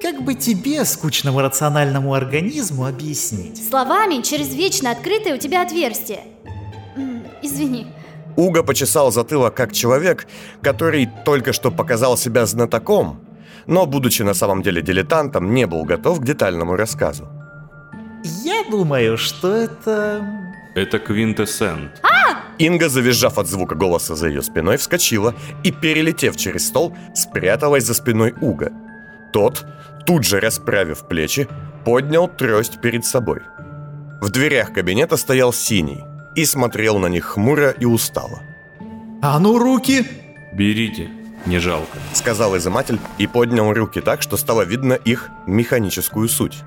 Как 0.00 0.22
бы 0.22 0.34
тебе, 0.34 0.84
скучному 0.84 1.40
рациональному 1.40 2.14
организму, 2.14 2.86
объяснить? 2.86 3.68
Словами 3.68 4.22
через 4.22 4.54
вечно 4.54 4.90
открытое 4.90 5.34
у 5.34 5.38
тебя 5.38 5.62
отверстие. 5.62 6.24
Извини. 7.42 7.86
Уга 8.38 8.62
почесал 8.62 9.10
затылок 9.10 9.56
как 9.56 9.72
человек, 9.72 10.28
который 10.62 11.10
только 11.24 11.52
что 11.52 11.72
показал 11.72 12.16
себя 12.16 12.46
знатоком, 12.46 13.20
но, 13.66 13.84
будучи 13.84 14.22
на 14.22 14.32
самом 14.32 14.62
деле 14.62 14.80
дилетантом, 14.80 15.52
не 15.52 15.66
был 15.66 15.84
готов 15.84 16.20
к 16.20 16.24
детальному 16.24 16.76
рассказу. 16.76 17.28
Я 18.44 18.62
думаю, 18.70 19.18
что 19.18 19.52
это... 19.56 20.24
Это 20.76 21.00
квинтэссент. 21.00 22.00
Инга, 22.58 22.88
завизжав 22.88 23.38
от 23.38 23.48
звука 23.48 23.74
голоса 23.74 24.14
за 24.14 24.28
ее 24.28 24.42
спиной, 24.42 24.76
вскочила 24.76 25.34
и, 25.64 25.72
перелетев 25.72 26.36
через 26.36 26.68
стол, 26.68 26.96
спряталась 27.16 27.86
за 27.86 27.94
спиной 27.94 28.34
Уга. 28.40 28.70
Тот, 29.32 29.66
тут 30.06 30.22
же 30.22 30.38
расправив 30.38 31.08
плечи, 31.08 31.48
поднял 31.84 32.28
трость 32.28 32.80
перед 32.80 33.04
собой. 33.04 33.40
В 34.20 34.30
дверях 34.30 34.72
кабинета 34.72 35.16
стоял 35.16 35.52
Синий 35.52 36.07
и 36.38 36.44
смотрел 36.44 36.98
на 36.98 37.08
них 37.08 37.24
хмуро 37.24 37.70
и 37.70 37.84
устало. 37.84 38.42
А 39.20 39.40
ну, 39.40 39.58
руки! 39.58 40.06
Берите, 40.52 41.10
не 41.46 41.58
жалко. 41.58 41.98
Сказал 42.12 42.56
изыматель 42.56 43.00
и 43.18 43.26
поднял 43.26 43.72
руки 43.72 44.00
так, 44.00 44.22
что 44.22 44.36
стало 44.36 44.62
видно 44.62 44.92
их 44.92 45.30
механическую 45.46 46.28
суть. 46.28 46.58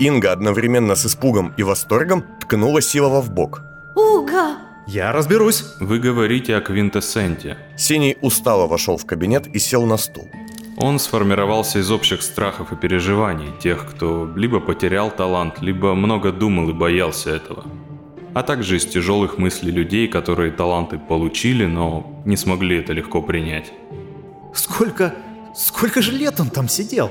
Инга 0.00 0.32
одновременно 0.32 0.94
с 0.94 1.04
испугом 1.04 1.52
и 1.58 1.62
восторгом 1.62 2.24
ткнула 2.40 2.80
Силова 2.80 3.20
в 3.20 3.30
бок. 3.30 3.60
Уга! 3.94 4.56
Я 4.86 5.12
разберусь. 5.12 5.64
Вы 5.78 5.98
говорите 5.98 6.56
о 6.56 6.62
квинтэссенте. 6.62 7.58
Синий 7.76 8.16
устало 8.22 8.66
вошел 8.66 8.96
в 8.96 9.04
кабинет 9.04 9.46
и 9.46 9.58
сел 9.58 9.84
на 9.84 9.98
стул. 9.98 10.30
Он 10.78 10.98
сформировался 10.98 11.80
из 11.80 11.90
общих 11.90 12.22
страхов 12.22 12.72
и 12.72 12.76
переживаний 12.76 13.52
тех, 13.60 13.86
кто 13.90 14.32
либо 14.34 14.58
потерял 14.58 15.10
талант, 15.10 15.60
либо 15.60 15.94
много 15.94 16.32
думал 16.32 16.70
и 16.70 16.72
боялся 16.72 17.28
этого. 17.30 17.64
А 18.34 18.42
также 18.42 18.76
из 18.76 18.86
тяжелых 18.86 19.38
мыслей 19.38 19.72
людей, 19.72 20.08
которые 20.08 20.52
таланты 20.52 20.98
получили, 20.98 21.66
но 21.66 22.22
не 22.24 22.36
смогли 22.36 22.78
это 22.78 22.92
легко 22.92 23.22
принять. 23.22 23.72
Сколько... 24.54 25.14
Сколько 25.54 26.00
же 26.00 26.12
лет 26.12 26.40
он 26.40 26.48
там 26.48 26.66
сидел? 26.66 27.10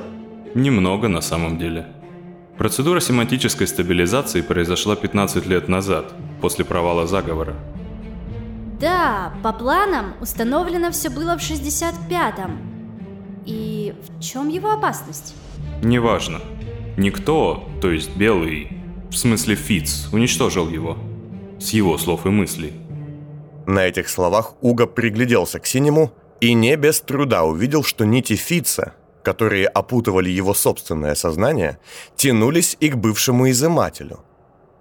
Немного 0.56 1.08
на 1.08 1.22
самом 1.22 1.60
деле. 1.60 1.86
Процедура 2.58 3.00
семантической 3.00 3.68
стабилизации 3.68 4.42
произошла 4.42 4.96
15 4.96 5.46
лет 5.46 5.68
назад, 5.68 6.14
после 6.42 6.66
провала 6.66 7.06
заговора. 7.06 7.56
Да, 8.80 9.32
по 9.44 9.54
планам 9.54 10.16
установлено 10.22 10.90
все 10.92 11.12
было 11.12 11.38
в 11.38 11.42
65-м. 11.42 12.58
И 13.46 13.94
в 14.08 14.24
чем 14.24 14.50
его 14.50 14.72
опасность? 14.72 15.36
Неважно. 15.84 16.40
Никто, 16.98 17.70
то 17.80 17.92
есть 17.92 18.16
Белый, 18.16 18.70
в 19.12 19.16
смысле 19.16 19.56
Фиц, 19.56 20.10
уничтожил 20.12 20.68
его. 20.68 20.98
С 21.62 21.74
его 21.74 21.96
слов 22.00 22.26
и 22.26 22.30
мыслей. 22.30 22.74
На 23.68 23.86
этих 23.86 24.10
словах 24.10 24.56
Уга 24.62 24.88
пригляделся 24.88 25.60
к 25.60 25.68
синему 25.68 26.12
и 26.40 26.56
не 26.56 26.76
без 26.76 27.02
труда 27.02 27.44
увидел, 27.44 27.84
что 27.84 28.04
нити 28.04 28.36
Фица, 28.36 28.96
которые 29.22 29.68
опутывали 29.68 30.32
его 30.32 30.56
собственное 30.56 31.14
сознание, 31.14 31.78
тянулись 32.16 32.76
и 32.80 32.90
к 32.90 32.96
бывшему 32.96 33.48
изымателю. 33.52 34.22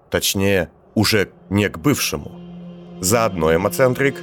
Точнее, 0.08 0.70
уже 0.94 1.30
не 1.50 1.68
к 1.68 1.78
бывшему. 1.78 2.32
Заодно 3.00 3.54
эмоцентрик 3.54 4.16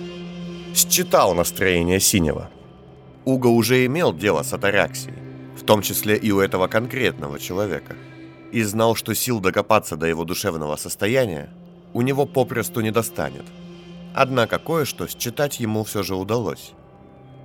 считал 0.73 1.35
настроение 1.35 1.99
синего. 1.99 2.49
Уга 3.23 3.47
уже 3.47 3.85
имел 3.85 4.13
дело 4.13 4.41
с 4.41 4.51
атараксией, 4.51 5.13
в 5.55 5.63
том 5.63 5.83
числе 5.83 6.17
и 6.17 6.31
у 6.31 6.39
этого 6.39 6.67
конкретного 6.67 7.37
человека, 7.37 7.95
и 8.51 8.63
знал, 8.63 8.95
что 8.95 9.13
сил 9.13 9.39
докопаться 9.39 9.95
до 9.95 10.07
его 10.07 10.23
душевного 10.23 10.75
состояния 10.75 11.51
у 11.97 12.01
него 12.03 12.27
попросту 12.27 12.81
не 12.81 12.91
достанет. 12.91 13.45
Однако 14.13 14.59
кое-что 14.59 15.07
считать 15.07 15.59
ему 15.59 15.83
все 15.83 16.03
же 16.03 16.15
удалось. 16.15 16.73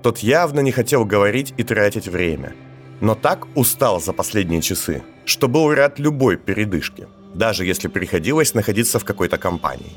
Тот 0.03 0.19
явно 0.19 0.61
не 0.61 0.73
хотел 0.73 1.07
говорить 1.07 1.55
и 1.57 1.65
тратить 1.65 2.09
время. 2.09 2.53
Но 3.01 3.15
так 3.15 3.47
устал 3.57 4.01
за 4.01 4.13
последние 4.13 4.61
часы, 4.61 5.03
что 5.25 5.49
был 5.49 5.75
рад 5.75 5.99
любой 5.99 6.37
передышке, 6.37 7.09
даже 7.35 7.65
если 7.65 7.89
приходилось 7.89 8.55
находиться 8.55 8.99
в 8.99 9.05
какой-то 9.05 9.39
компании. 9.39 9.97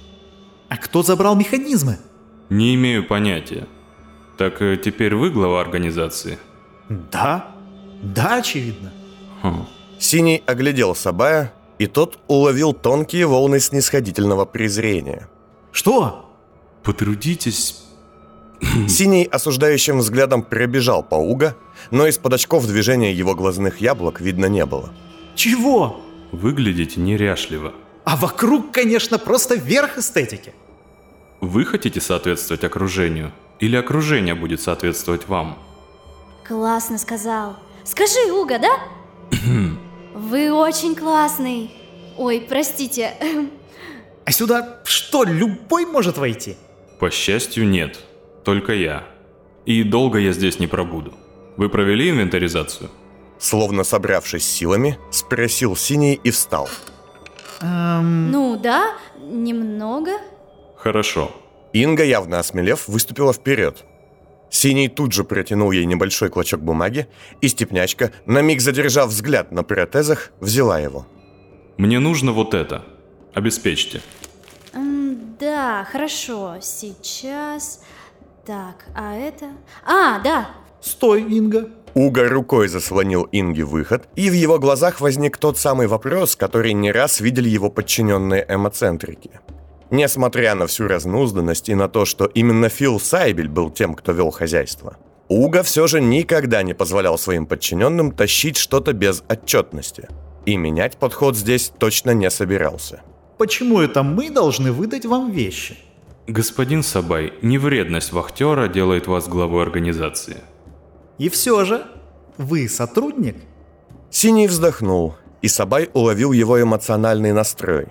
А 0.69 0.77
кто 0.77 1.03
забрал 1.03 1.35
механизмы? 1.35 1.97
Не 2.49 2.75
имею 2.75 3.05
понятия. 3.07 3.67
Так 4.37 4.61
э, 4.61 4.77
теперь 4.77 5.15
вы 5.15 5.31
глава 5.31 5.59
организации? 5.59 6.37
Да. 6.89 7.47
Да, 8.01 8.37
очевидно. 8.37 8.93
Хм. 9.43 9.65
Синий 9.99 10.43
оглядел 10.45 10.95
Сабая, 10.95 11.51
и 11.79 11.87
тот 11.87 12.19
уловил 12.27 12.73
тонкие 12.73 13.27
волны 13.27 13.59
снисходительного 13.59 14.45
презрения. 14.45 15.29
Что? 15.71 16.29
Потрудитесь 16.83 17.85
Синий 18.87 19.25
осуждающим 19.25 19.99
взглядом 19.99 20.43
пробежал 20.43 21.03
по 21.03 21.15
Уга, 21.15 21.55
но 21.91 22.07
из-под 22.07 22.33
очков 22.33 22.65
движения 22.67 23.13
его 23.13 23.35
глазных 23.35 23.81
яблок 23.81 24.21
видно 24.21 24.45
не 24.45 24.65
было. 24.65 24.91
Чего? 25.35 26.01
выглядите 26.31 26.99
неряшливо. 26.99 27.73
А 28.03 28.17
вокруг, 28.17 28.71
конечно, 28.71 29.17
просто 29.17 29.55
верх 29.55 29.97
эстетики. 29.97 30.53
Вы 31.39 31.65
хотите 31.65 32.01
соответствовать 32.01 32.63
окружению? 32.63 33.31
Или 33.59 33.77
окружение 33.77 34.35
будет 34.35 34.61
соответствовать 34.61 35.27
вам? 35.27 35.57
Классно 36.45 36.97
сказал. 36.97 37.55
Скажи, 37.85 38.31
Уга, 38.31 38.59
да? 38.59 38.79
Вы 40.15 40.51
очень 40.51 40.95
классный. 40.95 41.71
Ой, 42.17 42.39
простите. 42.47 43.13
А 44.25 44.31
сюда 44.31 44.79
что, 44.85 45.23
любой 45.25 45.85
может 45.85 46.17
войти? 46.17 46.55
По 46.99 47.11
счастью, 47.11 47.67
нет. 47.67 47.99
Только 48.45 48.73
я. 48.73 49.03
И 49.65 49.83
долго 49.83 50.17
я 50.19 50.31
здесь 50.31 50.57
не 50.59 50.67
пробуду. 50.67 51.13
Вы 51.57 51.67
провели 51.69 52.09
инвентаризацию? 52.09 52.89
Словно 53.39 53.83
собравшись 53.83 54.49
силами, 54.49 54.97
спросил 55.11 55.75
Синий 55.75 56.19
и 56.23 56.31
встал. 56.31 56.69
Эм, 57.61 58.31
Ну 58.31 58.55
да, 58.57 58.93
немного. 59.19 60.11
Хорошо. 60.77 61.31
Инга, 61.73 62.05
явно 62.05 62.39
осмелев, 62.39 62.87
выступила 62.87 63.33
вперед. 63.33 63.83
Синий 64.55 64.87
тут 64.87 65.11
же 65.11 65.25
протянул 65.25 65.71
ей 65.71 65.85
небольшой 65.85 66.29
клочок 66.29 66.61
бумаги, 66.61 67.07
и 67.41 67.49
степнячка, 67.49 68.13
на 68.25 68.41
миг 68.41 68.61
задержав 68.61 69.09
взгляд 69.09 69.51
на 69.51 69.63
протезах, 69.63 70.31
взяла 70.39 70.79
его. 70.79 71.05
Мне 71.77 71.99
нужно 71.99 72.31
вот 72.31 72.53
это. 72.53 72.85
Обеспечьте. 73.33 74.01
Да, 75.41 75.85
хорошо. 75.91 76.55
Сейчас. 76.61 77.81
Так, 78.45 78.85
а 78.95 79.15
это... 79.15 79.47
А, 79.85 80.19
да. 80.19 80.47
стой, 80.79 81.23
Инга. 81.23 81.69
Уга 81.93 82.29
рукой 82.29 82.69
заслонил 82.69 83.27
Инге 83.33 83.65
выход, 83.65 84.07
и 84.15 84.29
в 84.29 84.33
его 84.33 84.57
глазах 84.57 85.01
возник 85.01 85.37
тот 85.37 85.57
самый 85.57 85.87
вопрос, 85.87 86.37
который 86.37 86.71
не 86.71 86.93
раз 86.93 87.19
видели 87.19 87.49
его 87.49 87.69
подчиненные 87.69 88.45
эмоцентрики. 88.47 89.31
Несмотря 89.91 90.55
на 90.55 90.67
всю 90.67 90.87
разнузданность 90.87 91.69
и 91.69 91.75
на 91.75 91.87
то, 91.87 92.05
что 92.05 92.25
именно 92.25 92.69
Фил 92.69 92.99
Сайбель 92.99 93.49
был 93.49 93.69
тем, 93.69 93.93
кто 93.93 94.11
вел 94.11 94.31
хозяйство, 94.31 94.97
Уга 95.27 95.63
все 95.63 95.87
же 95.87 96.01
никогда 96.01 96.61
не 96.61 96.73
позволял 96.73 97.17
своим 97.17 97.47
подчиненным 97.47 98.11
тащить 98.11 98.57
что-то 98.57 98.93
без 98.93 99.23
отчетности. 99.27 100.07
И 100.45 100.55
менять 100.55 100.97
подход 100.97 101.35
здесь 101.35 101.71
точно 101.79 102.11
не 102.11 102.29
собирался. 102.29 103.01
Почему 103.37 103.79
это 103.79 104.03
мы 104.03 104.29
должны 104.29 104.71
выдать 104.71 105.05
вам 105.05 105.31
вещи? 105.31 105.77
Господин 106.27 106.83
Сабай, 106.83 107.33
невредность 107.41 108.11
вахтера 108.11 108.67
делает 108.67 109.07
вас 109.07 109.27
главой 109.27 109.63
организации. 109.63 110.37
И 111.17 111.29
все 111.29 111.65
же, 111.65 111.85
вы 112.37 112.69
сотрудник? 112.69 113.37
Синий 114.11 114.47
вздохнул, 114.47 115.15
и 115.41 115.47
Сабай 115.47 115.89
уловил 115.93 116.31
его 116.31 116.61
эмоциональный 116.61 117.31
настрой. 117.33 117.87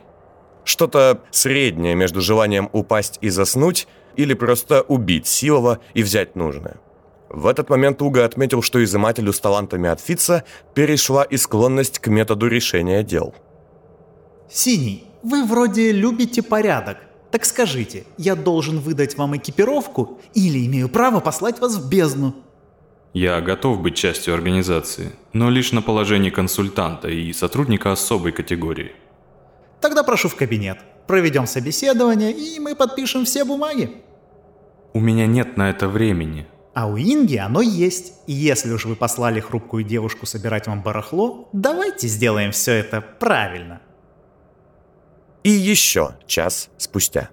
Что-то 0.64 1.20
среднее 1.30 1.94
между 1.94 2.20
желанием 2.20 2.70
упасть 2.72 3.18
и 3.20 3.28
заснуть 3.28 3.86
или 4.16 4.34
просто 4.34 4.82
убить 4.82 5.26
Силова 5.26 5.80
и 5.94 6.02
взять 6.02 6.36
нужное. 6.36 6.76
В 7.28 7.46
этот 7.46 7.68
момент 7.68 8.00
Уга 8.00 8.24
отметил, 8.24 8.62
что 8.62 8.82
изымателю 8.82 9.32
с 9.32 9.40
талантами 9.40 9.88
от 9.88 10.00
Фица 10.00 10.44
перешла 10.74 11.24
и 11.24 11.36
склонность 11.36 11.98
к 11.98 12.06
методу 12.06 12.46
решения 12.46 13.02
дел. 13.02 13.34
Синий, 14.48 15.04
вы 15.22 15.44
вроде 15.44 15.90
любите 15.90 16.42
порядок. 16.42 16.98
Так 17.30 17.44
скажите, 17.44 18.04
я 18.18 18.36
должен 18.36 18.78
выдать 18.78 19.18
вам 19.18 19.36
экипировку 19.36 20.20
или 20.34 20.64
имею 20.66 20.88
право 20.88 21.18
послать 21.18 21.58
вас 21.58 21.76
в 21.76 21.88
бездну? 21.88 22.36
Я 23.12 23.40
готов 23.40 23.80
быть 23.80 23.96
частью 23.96 24.34
организации, 24.34 25.12
но 25.32 25.50
лишь 25.50 25.72
на 25.72 25.82
положении 25.82 26.30
консультанта 26.30 27.08
и 27.08 27.32
сотрудника 27.32 27.90
особой 27.90 28.30
категории. 28.30 28.92
Тогда 29.84 30.02
прошу 30.02 30.30
в 30.30 30.34
кабинет. 30.34 30.78
Проведем 31.06 31.46
собеседование, 31.46 32.32
и 32.32 32.58
мы 32.58 32.74
подпишем 32.74 33.26
все 33.26 33.44
бумаги. 33.44 34.02
У 34.94 35.00
меня 35.00 35.26
нет 35.26 35.58
на 35.58 35.68
это 35.68 35.88
времени. 35.88 36.46
А 36.72 36.86
у 36.86 36.96
Инги 36.96 37.36
оно 37.36 37.60
есть. 37.60 38.14
И 38.26 38.32
если 38.32 38.72
уж 38.72 38.86
вы 38.86 38.96
послали 38.96 39.40
хрупкую 39.40 39.84
девушку 39.84 40.24
собирать 40.24 40.68
вам 40.68 40.82
барахло, 40.82 41.50
давайте 41.52 42.08
сделаем 42.08 42.52
все 42.52 42.72
это 42.72 43.02
правильно. 43.02 43.82
И 45.42 45.50
еще 45.50 46.14
час 46.26 46.70
спустя. 46.78 47.28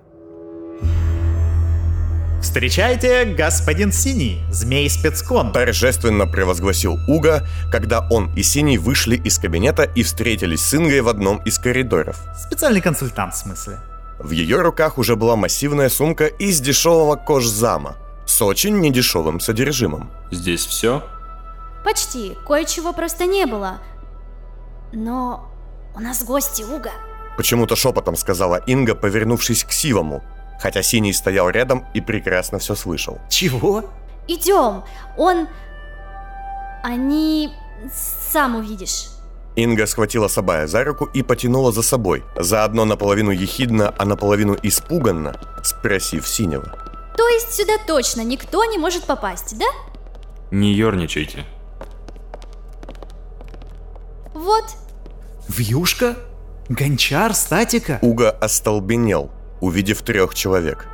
Встречайте, 2.42 3.26
господин 3.26 3.92
Синий, 3.92 4.42
змей 4.50 4.90
спецкон. 4.90 5.52
Торжественно 5.52 6.26
превозгласил 6.26 6.98
Уга, 7.08 7.48
когда 7.72 8.08
он 8.10 8.34
и 8.36 8.42
Синий 8.42 8.80
вышли 8.80 9.16
из 9.16 9.38
кабинета 9.38 9.84
и 9.84 10.02
встретились 10.02 10.62
с 10.62 10.74
Ингой 10.74 11.02
в 11.02 11.08
одном 11.08 11.38
из 11.44 11.60
коридоров. 11.60 12.18
Специальный 12.36 12.82
консультант 12.82 13.36
в 13.36 13.38
смысле. 13.38 13.80
В 14.18 14.32
ее 14.32 14.62
руках 14.62 14.98
уже 14.98 15.16
была 15.16 15.36
массивная 15.36 15.90
сумка 15.90 16.26
из 16.26 16.60
дешевого 16.60 17.16
кожзама 17.16 17.96
с 18.26 18.42
очень 18.42 18.80
недешевым 18.80 19.40
содержимым. 19.40 20.12
Здесь 20.32 20.66
все? 20.66 21.04
Почти. 21.86 22.36
Кое-чего 22.48 22.92
просто 22.92 23.26
не 23.26 23.46
было. 23.46 23.78
Но 24.94 25.48
у 25.96 26.00
нас 26.00 26.24
гости, 26.24 26.64
Уга. 26.64 26.92
Почему-то 27.38 27.76
шепотом 27.76 28.16
сказала 28.16 28.56
Инга, 28.66 28.96
повернувшись 28.96 29.64
к 29.64 29.72
Сивому, 29.72 30.24
хотя 30.62 30.84
Синий 30.84 31.14
стоял 31.14 31.50
рядом 31.50 31.86
и 31.94 32.02
прекрасно 32.02 32.60
все 32.60 32.76
слышал. 32.76 33.20
Чего? 33.30 33.86
Идем. 34.28 34.84
Он... 35.18 35.48
Они... 36.84 37.52
Сам 38.32 38.56
увидишь. 38.58 39.08
Инга 39.56 39.88
схватила 39.88 40.28
Сабая 40.28 40.68
за 40.68 40.84
руку 40.84 41.06
и 41.06 41.24
потянула 41.24 41.72
за 41.72 41.82
собой, 41.82 42.24
заодно 42.38 42.86
наполовину 42.86 43.32
ехидно, 43.32 43.94
а 43.98 44.06
наполовину 44.06 44.56
испуганно, 44.62 45.36
спросив 45.64 46.28
Синего. 46.28 46.78
То 47.18 47.28
есть 47.28 47.54
сюда 47.54 47.74
точно 47.88 48.22
никто 48.22 48.64
не 48.66 48.78
может 48.78 49.04
попасть, 49.06 49.58
да? 49.58 49.66
Не 50.52 50.74
ерничайте. 50.74 51.46
Вот, 54.34 54.66
Вьюшка? 55.48 56.16
Гончар, 56.70 57.34
статика? 57.34 58.00
Уга 58.02 58.30
остолбенел, 58.30 59.32
увидев 59.62 60.02
трех 60.02 60.36
человек. 60.36 60.88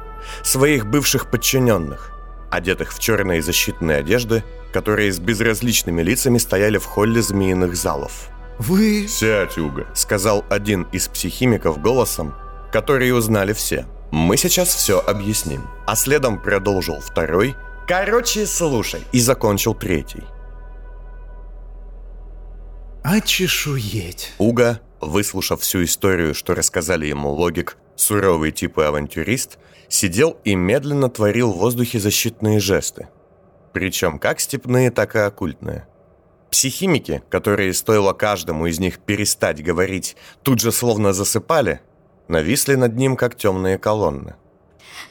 Своих 0.44 0.86
бывших 0.86 1.32
подчиненных, 1.32 2.12
одетых 2.52 2.94
в 2.94 3.00
черные 3.00 3.42
защитные 3.42 3.98
одежды, 3.98 4.44
которые 4.72 5.12
с 5.12 5.20
безразличными 5.20 6.02
лицами 6.02 6.38
стояли 6.38 6.78
в 6.78 6.86
холле 6.86 7.22
змеиных 7.22 7.76
залов. 7.76 8.30
Вы... 8.60 9.08
«Сядь, 9.08 9.58
Уга»,— 9.58 9.88
сказал 9.94 10.44
один 10.50 10.84
из 10.92 11.08
психимиков 11.08 11.82
голосом, 11.82 12.36
который 12.72 13.18
узнали 13.18 13.54
все. 13.54 13.86
«Мы 14.12 14.38
сейчас 14.38 14.70
все 14.70 15.00
объясним». 15.00 15.68
А 15.86 15.96
следом 15.96 16.42
продолжил 16.42 17.00
второй. 17.00 17.56
«Короче, 17.88 18.46
слушай». 18.46 19.02
И 19.12 19.20
закончил 19.20 19.74
третий. 19.74 20.24
Очешуеть. 23.04 24.34
Уга, 24.38 24.82
выслушав 25.00 25.62
всю 25.62 25.84
историю, 25.84 26.34
что 26.34 26.56
рассказали 26.56 27.06
ему 27.06 27.30
логик, 27.30 27.78
суровый 27.98 28.52
тип 28.52 28.78
и 28.78 28.84
авантюрист, 28.84 29.60
сидел 29.90 30.38
и 30.46 30.56
медленно 30.56 31.10
творил 31.10 31.52
в 31.52 31.58
воздухе 31.58 32.00
защитные 32.00 32.60
жесты. 32.60 33.10
Причем 33.74 34.20
как 34.20 34.40
степные, 34.40 34.92
так 34.92 35.16
и 35.16 35.20
оккультные. 35.20 35.88
Психимики, 36.50 37.22
которые 37.30 37.74
стоило 37.74 38.14
каждому 38.14 38.68
из 38.68 38.80
них 38.80 39.00
перестать 39.00 39.62
говорить, 39.62 40.16
тут 40.44 40.62
же 40.62 40.72
словно 40.72 41.12
засыпали, 41.12 41.82
нависли 42.28 42.76
над 42.76 42.96
ним, 42.96 43.18
как 43.18 43.36
темные 43.36 43.78
колонны. 43.78 44.36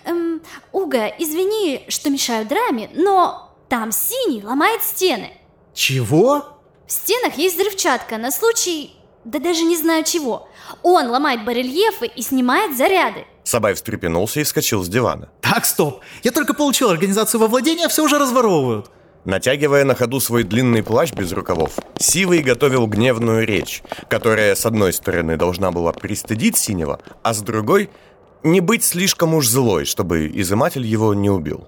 эм, 0.04 0.40
Уга, 0.72 1.06
извини, 1.06 1.84
что 1.88 2.10
мешаю 2.10 2.46
драме, 2.46 2.90
но 2.94 3.54
там 3.68 3.92
синий 3.92 4.42
ломает 4.42 4.82
стены. 4.82 5.32
Чего? 5.74 6.44
В 6.86 6.92
стенах 6.92 7.36
есть 7.36 7.56
взрывчатка 7.56 8.16
на 8.18 8.30
случай... 8.30 8.95
Да 9.26 9.40
даже 9.40 9.64
не 9.64 9.76
знаю 9.76 10.04
чего. 10.04 10.48
Он 10.84 11.08
ломает 11.08 11.44
барельефы 11.44 12.06
и 12.06 12.22
снимает 12.22 12.76
заряды. 12.76 13.24
Сабай 13.42 13.74
встрепенулся 13.74 14.38
и 14.38 14.44
вскочил 14.44 14.84
с 14.84 14.88
дивана. 14.88 15.30
Так, 15.40 15.64
стоп. 15.64 16.00
Я 16.22 16.30
только 16.30 16.54
получил 16.54 16.90
организацию 16.90 17.40
во 17.40 17.48
владение, 17.48 17.86
а 17.86 17.88
все 17.88 18.04
уже 18.04 18.20
разворовывают. 18.20 18.88
Натягивая 19.24 19.84
на 19.84 19.96
ходу 19.96 20.20
свой 20.20 20.44
длинный 20.44 20.84
плащ 20.84 21.12
без 21.12 21.32
рукавов, 21.32 21.72
Сивый 21.98 22.38
готовил 22.38 22.86
гневную 22.86 23.44
речь, 23.44 23.82
которая, 24.08 24.54
с 24.54 24.64
одной 24.64 24.92
стороны, 24.92 25.36
должна 25.36 25.72
была 25.72 25.92
пристыдить 25.92 26.56
Синего, 26.56 27.00
а 27.24 27.34
с 27.34 27.42
другой— 27.42 27.90
не 28.44 28.60
быть 28.60 28.84
слишком 28.84 29.34
уж 29.34 29.48
злой, 29.48 29.86
чтобы 29.86 30.28
изыматель 30.28 30.86
его 30.86 31.14
не 31.14 31.30
убил. 31.30 31.66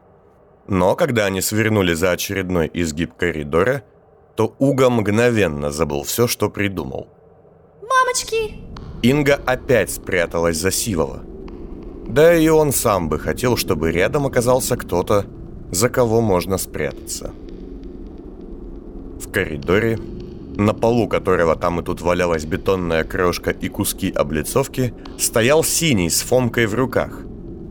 Но 0.69 0.95
когда 0.95 1.25
они 1.25 1.41
свернули 1.41 1.95
за 1.95 2.13
очередной 2.13 2.71
изгиб 2.73 3.15
коридора, 3.17 3.83
то 4.37 4.55
Уга 4.61 4.91
мгновенно 4.91 5.73
забыл 5.73 6.05
все, 6.05 6.29
что 6.29 6.51
придумал. 6.51 7.09
Мамочки! 7.89 8.55
Инга 9.03 9.41
опять 9.47 9.91
спряталась 9.91 10.57
за 10.57 10.71
Сивова. 10.71 11.23
Да 12.07 12.35
и 12.35 12.49
он 12.49 12.73
сам 12.73 13.09
бы 13.09 13.19
хотел, 13.19 13.57
чтобы 13.57 13.93
рядом 13.93 14.27
оказался 14.27 14.77
кто-то, 14.77 15.27
за 15.71 15.89
кого 15.89 16.21
можно 16.21 16.59
спрятаться. 16.59 17.33
В 19.21 19.31
коридоре, 19.31 19.99
на 20.57 20.73
полу 20.73 21.07
которого 21.07 21.55
там 21.55 21.81
и 21.81 21.85
тут 21.85 22.01
валялась 22.01 22.45
бетонная 22.45 23.05
крошка 23.05 23.51
и 23.51 23.69
куски 23.69 24.11
облицовки, 24.11 24.95
стоял 25.19 25.63
синий 25.63 26.11
с 26.11 26.23
фомкой 26.23 26.67
в 26.67 26.75
руках, 26.75 27.21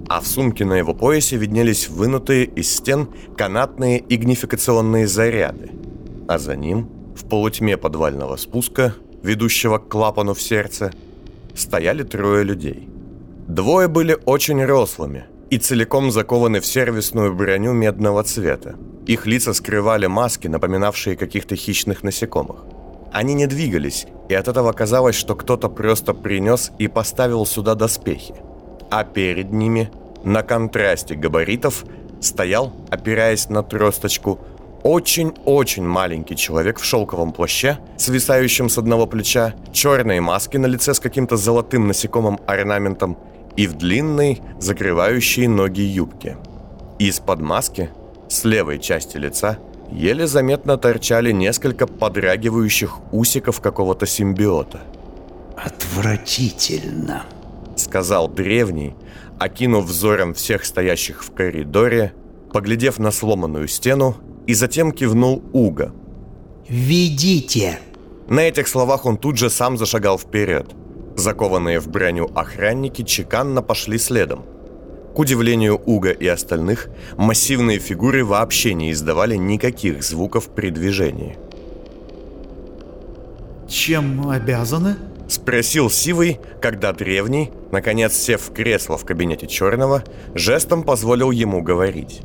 а 0.08 0.22
в 0.22 0.28
сумке 0.28 0.66
на 0.66 0.76
его 0.76 0.94
поясе 0.94 1.36
виднелись 1.36 1.90
вынутые 1.90 2.46
из 2.46 2.74
стен 2.74 3.10
канатные 3.36 4.04
игнификационные 4.08 5.08
заряды, 5.08 5.72
а 6.28 6.38
за 6.38 6.56
ним, 6.56 6.90
в 7.16 7.28
полутьме 7.28 7.76
подвального 7.76 8.36
спуска, 8.38 8.96
ведущего 9.24 9.78
к 9.78 9.88
клапану 9.88 10.34
в 10.34 10.42
сердце, 10.42 10.92
стояли 11.56 12.04
трое 12.04 12.44
людей. 12.44 12.90
Двое 13.48 13.88
были 13.88 14.18
очень 14.26 14.64
рослыми 14.64 15.26
и 15.50 15.58
целиком 15.58 16.12
закованы 16.12 16.60
в 16.60 16.66
сервисную 16.66 17.34
броню 17.34 17.74
медного 17.74 18.24
цвета. 18.24 18.76
Их 19.06 19.26
лица 19.26 19.54
скрывали 19.54 20.08
маски, 20.08 20.48
напоминавшие 20.48 21.16
каких-то 21.16 21.56
хищных 21.56 22.04
насекомых. 22.04 22.66
Они 23.14 23.34
не 23.34 23.48
двигались, 23.48 24.06
и 24.28 24.34
от 24.34 24.50
этого 24.50 24.74
казалось, 24.74 25.16
что 25.16 25.36
кто-то 25.36 25.70
просто 25.70 26.14
принес 26.14 26.72
и 26.78 26.90
поставил 26.90 27.46
сюда 27.46 27.76
доспехи. 27.76 28.36
А 28.92 29.06
перед 29.06 29.52
ними, 29.52 29.90
на 30.26 30.44
контрасте 30.44 31.16
габаритов, 31.16 31.86
стоял, 32.20 32.74
опираясь 32.90 33.50
на 33.50 33.64
тросточку, 33.64 34.40
очень-очень 34.88 35.84
маленький 35.84 36.38
человек 36.38 36.80
в 36.80 36.86
шелковом 36.86 37.34
плаще, 37.34 37.78
свисающем 37.98 38.70
с 38.70 38.78
одного 38.78 39.06
плеча, 39.06 39.54
черной 39.74 40.22
маске 40.22 40.60
на 40.60 40.66
лице 40.66 40.94
с 40.94 41.02
каким-то 41.02 41.36
золотым 41.36 41.88
насекомым 41.88 42.40
орнаментом 42.48 43.18
и 43.58 43.68
в 43.68 43.74
длинной, 43.74 44.42
закрывающей 44.60 45.48
ноги 45.48 45.82
юбке. 45.82 46.38
Из-под 47.00 47.42
маски, 47.42 47.90
с 48.30 48.46
левой 48.46 48.80
части 48.80 49.18
лица, 49.18 49.60
еле 49.92 50.26
заметно 50.26 50.78
торчали 50.78 51.34
несколько 51.34 51.86
подрагивающих 51.86 53.00
усиков 53.12 53.60
какого-то 53.60 54.06
симбиота. 54.06 54.80
Отвратительно. 55.58 57.24
Сказал 57.76 58.30
древний, 58.30 58.96
окинув 59.38 59.84
взором 59.86 60.34
всех 60.34 60.64
стоящих 60.64 61.26
в 61.26 61.34
коридоре, 61.34 62.14
поглядев 62.54 63.00
на 63.00 63.12
сломанную 63.12 63.68
стену, 63.68 64.16
и 64.48 64.54
затем 64.54 64.92
кивнул 64.92 65.44
Уга. 65.54 65.94
Ведите. 66.68 67.80
На 68.28 68.42
этих 68.42 68.68
словах 68.68 69.06
он 69.06 69.18
тут 69.18 69.38
же 69.38 69.50
сам 69.50 69.78
зашагал 69.78 70.18
вперед. 70.18 70.68
Закованные 71.16 71.80
в 71.80 71.88
броню 71.88 72.30
охранники 72.36 73.04
чеканно 73.04 73.62
пошли 73.62 73.98
следом. 73.98 74.44
К 75.16 75.20
удивлению 75.20 75.82
Уга 75.86 76.12
и 76.12 76.28
остальных, 76.28 76.90
массивные 77.18 77.80
фигуры 77.80 78.24
вообще 78.24 78.74
не 78.74 78.92
издавали 78.92 79.36
никаких 79.36 80.04
звуков 80.04 80.50
при 80.50 80.70
движении. 80.70 81.38
Чем 83.68 84.30
обязаны? 84.30 84.96
Спросил 85.28 85.90
Сивый, 85.90 86.40
когда 86.62 86.94
древний, 86.94 87.52
наконец 87.72 88.16
сев 88.16 88.42
в 88.42 88.54
кресло 88.54 88.98
в 88.98 89.06
кабинете 89.06 89.48
Черного, 89.48 90.04
жестом 90.36 90.84
позволил 90.84 91.32
ему 91.32 91.62
говорить. 91.62 92.22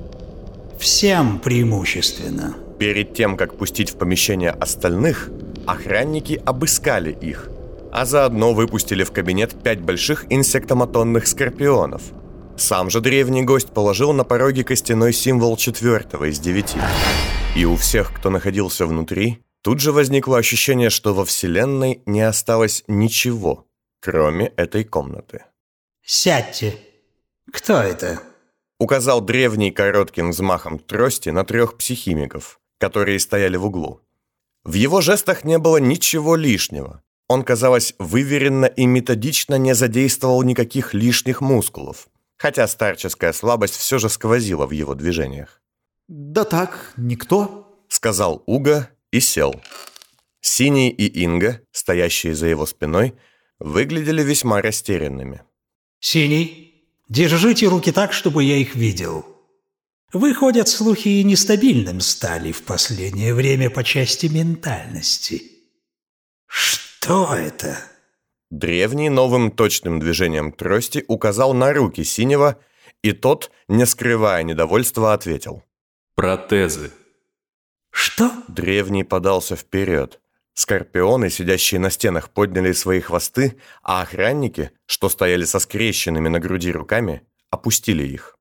Всем 0.82 1.38
преимущественно. 1.38 2.56
Перед 2.80 3.14
тем, 3.14 3.36
как 3.36 3.56
пустить 3.56 3.90
в 3.90 3.98
помещение 3.98 4.50
остальных, 4.50 5.30
охранники 5.64 6.42
обыскали 6.44 7.12
их, 7.12 7.48
а 7.92 8.04
заодно 8.04 8.52
выпустили 8.52 9.04
в 9.04 9.12
кабинет 9.12 9.54
пять 9.62 9.80
больших 9.80 10.26
инсектоматонных 10.28 11.28
скорпионов. 11.28 12.02
Сам 12.56 12.90
же 12.90 13.00
древний 13.00 13.42
гость 13.42 13.68
положил 13.68 14.12
на 14.12 14.24
пороге 14.24 14.64
костяной 14.64 15.12
символ 15.12 15.56
четвертого 15.56 16.28
из 16.28 16.40
девяти. 16.40 16.80
И 17.54 17.64
у 17.64 17.76
всех, 17.76 18.12
кто 18.12 18.30
находился 18.30 18.84
внутри, 18.84 19.38
тут 19.62 19.78
же 19.78 19.92
возникло 19.92 20.36
ощущение, 20.36 20.90
что 20.90 21.14
во 21.14 21.24
Вселенной 21.24 22.02
не 22.06 22.22
осталось 22.22 22.82
ничего, 22.88 23.68
кроме 24.00 24.46
этой 24.56 24.82
комнаты. 24.82 25.44
Сядьте. 26.04 26.74
Кто 27.52 27.74
это? 27.74 28.20
Указал 28.82 29.20
древний 29.20 29.70
коротким 29.70 30.30
взмахом 30.30 30.76
трости 30.80 31.28
на 31.28 31.44
трех 31.44 31.78
психимиков, 31.78 32.58
которые 32.78 33.20
стояли 33.20 33.56
в 33.56 33.66
углу. 33.66 34.00
В 34.64 34.72
его 34.72 35.00
жестах 35.00 35.44
не 35.44 35.58
было 35.58 35.76
ничего 35.76 36.34
лишнего. 36.34 37.00
Он, 37.28 37.44
казалось, 37.44 37.94
выверенно 38.00 38.64
и 38.64 38.86
методично 38.86 39.54
не 39.54 39.76
задействовал 39.76 40.42
никаких 40.42 40.94
лишних 40.94 41.40
мускулов, 41.40 42.08
хотя 42.36 42.66
старческая 42.66 43.32
слабость 43.32 43.76
все 43.76 43.98
же 43.98 44.08
сквозила 44.08 44.66
в 44.66 44.72
его 44.72 44.96
движениях. 44.96 45.62
Да 46.08 46.42
так, 46.42 46.92
никто. 46.96 47.84
Сказал 47.86 48.42
Уга 48.46 48.90
и 49.12 49.20
сел. 49.20 49.62
Синий 50.40 50.90
и 50.90 51.06
Инга, 51.22 51.60
стоящие 51.70 52.34
за 52.34 52.48
его 52.48 52.66
спиной, 52.66 53.14
выглядели 53.60 54.24
весьма 54.24 54.60
растерянными. 54.60 55.42
Синий, 56.00 56.71
держите 57.08 57.68
руки 57.68 57.92
так, 57.92 58.12
чтобы 58.12 58.44
я 58.44 58.56
их 58.56 58.74
видел. 58.74 59.26
Выходят 60.12 60.68
слухи 60.68 61.08
и 61.08 61.24
нестабильным 61.24 62.00
стали 62.00 62.52
в 62.52 62.62
последнее 62.64 63.34
время 63.34 63.70
по 63.70 63.82
части 63.82 64.26
ментальности. 64.26 65.42
Что 66.46 67.34
это? 67.34 67.78
Древний 68.50 69.08
новым 69.08 69.50
точным 69.50 69.98
движением 69.98 70.52
трости 70.52 71.04
указал 71.08 71.54
на 71.54 71.72
руки 71.72 72.04
синего, 72.04 72.58
и 73.02 73.12
тот, 73.12 73.50
не 73.68 73.86
скрывая 73.86 74.42
недовольства, 74.42 75.14
ответил. 75.14 75.64
Протезы. 76.14 76.92
Что? 77.90 78.30
Древний 78.48 79.04
подался 79.04 79.56
вперед, 79.56 80.20
Скорпионы, 80.54 81.30
сидящие 81.30 81.80
на 81.80 81.90
стенах, 81.90 82.30
подняли 82.30 82.72
свои 82.72 83.00
хвосты, 83.00 83.58
а 83.82 84.02
охранники, 84.02 84.70
что 84.86 85.08
стояли 85.08 85.44
со 85.44 85.58
скрещенными 85.58 86.28
на 86.28 86.40
груди 86.40 86.70
руками, 86.70 87.22
опустили 87.50 88.06
их. 88.06 88.36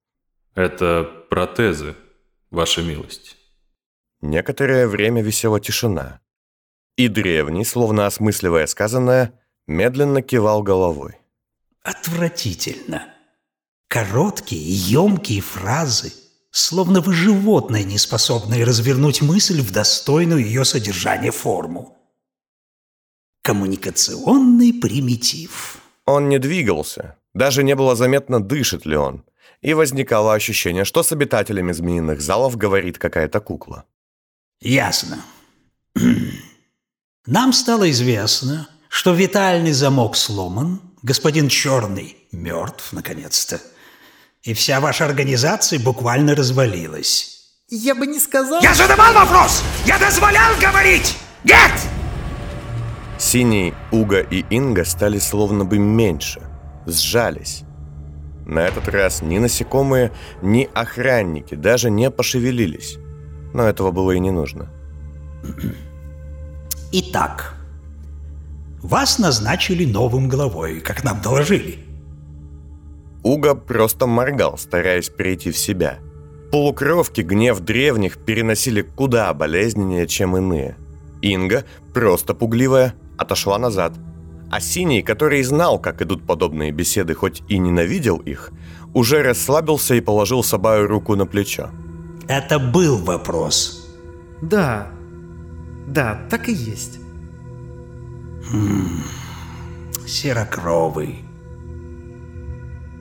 Это 0.56 1.04
протезы, 1.30 1.95
ваша 2.50 2.82
милость. 2.82 3.38
Некоторое 4.19 4.88
время 4.88 5.24
висела 5.24 5.60
тишина. 5.60 6.19
И 6.97 7.08
древний, 7.08 7.63
словно 7.63 8.06
осмысливая 8.06 8.67
сказанное, 8.67 9.39
медленно 9.65 10.21
кивал 10.21 10.62
головой. 10.62 11.17
Отвратительно. 11.82 13.08
Короткие, 13.88 14.62
емкие 14.62 15.41
фразы, 15.41 16.13
словно 16.52 17.00
вы 17.00 17.13
животное, 17.13 17.84
не 17.84 17.97
способное 17.97 18.65
развернуть 18.65 19.21
мысль 19.21 19.62
в 19.62 19.71
достойную 19.71 20.45
ее 20.45 20.65
содержание 20.65 21.32
форму. 21.32 22.00
Коммуникационный 23.41 24.73
примитив. 24.73 25.77
Он 26.06 26.30
не 26.30 26.39
двигался, 26.39 27.17
даже 27.34 27.63
не 27.63 27.75
было 27.75 27.95
заметно, 27.95 28.39
дышит 28.39 28.86
ли 28.86 28.95
он. 28.95 29.23
И 29.62 29.73
возникало 29.73 30.34
ощущение, 30.34 30.86
что 30.86 31.04
с 31.04 31.12
обитателями 31.12 31.71
змеиных 31.71 32.21
залов 32.21 32.58
говорит 32.58 32.97
какая-то 32.97 33.39
кукла. 33.39 33.86
Ясно. 34.60 35.23
Нам 37.25 37.54
стало 37.54 37.89
известно, 37.91 38.67
что 38.89 39.13
витальный 39.13 39.71
замок 39.71 40.15
сломан, 40.15 40.82
господин 41.04 41.47
Черный 41.47 42.17
мертв, 42.32 42.91
наконец-то, 42.93 43.62
и 44.43 44.54
вся 44.54 44.80
ваша 44.80 45.06
организация 45.06 45.80
буквально 45.80 46.36
развалилась. 46.36 47.32
Я 47.69 47.95
бы 47.95 48.08
не 48.08 48.19
сказал... 48.19 48.62
Я 48.62 48.73
задавал 48.73 49.13
вопрос! 49.13 49.63
Я 49.86 49.99
дозволял 49.99 50.54
говорить! 50.60 51.15
Нет! 51.43 51.71
Синий, 53.21 53.75
Уга 53.91 54.19
и 54.19 54.43
Инга 54.49 54.84
стали 54.84 55.19
словно 55.19 55.63
бы 55.63 55.77
меньше, 55.77 56.41
сжались. 56.88 57.63
На 58.47 58.65
этот 58.65 58.88
раз 58.88 59.21
ни 59.21 59.38
насекомые, 59.38 60.12
ни 60.41 60.67
охранники 60.73 61.53
даже 61.53 61.91
не 61.91 62.10
пошевелились. 62.10 62.97
Но 63.53 63.67
этого 63.67 63.91
было 63.91 64.13
и 64.13 64.19
не 64.19 64.31
нужно. 64.31 64.69
Итак, 66.91 67.53
вас 68.81 69.19
назначили 69.19 69.86
новым 69.86 70.27
главой, 70.27 70.79
как 70.79 71.03
нам 71.03 71.21
доложили. 71.21 71.77
Уга 73.21 73.53
просто 73.53 74.07
моргал, 74.07 74.57
стараясь 74.57 75.10
прийти 75.10 75.51
в 75.51 75.57
себя. 75.57 75.99
Полукровки 76.51 77.21
гнев 77.21 77.60
древних 77.60 78.17
переносили 78.17 78.81
куда 78.81 79.31
болезненнее, 79.36 80.07
чем 80.07 80.36
иные. 80.36 80.75
Инга, 81.21 81.65
просто 81.93 82.34
пугливая, 82.34 82.95
отошла 83.21 83.57
назад. 83.57 83.93
А 84.51 84.60
Синий, 84.60 85.01
который 85.01 85.43
знал, 85.43 85.79
как 85.79 86.01
идут 86.01 86.25
подобные 86.27 86.71
беседы, 86.71 87.13
хоть 87.13 87.41
и 87.47 87.57
ненавидел 87.57 88.17
их, 88.17 88.51
уже 88.93 89.23
расслабился 89.23 89.95
и 89.95 90.01
положил 90.01 90.43
Сабаю 90.43 90.88
руку 90.88 91.15
на 91.15 91.25
плечо. 91.25 91.69
Это 92.27 92.60
был 92.60 92.97
вопрос. 92.97 93.88
Да, 94.41 94.88
да, 95.88 96.21
так 96.29 96.49
и 96.49 96.53
есть. 96.53 96.99
Хм, 98.51 99.03
серокровый. 100.05 101.23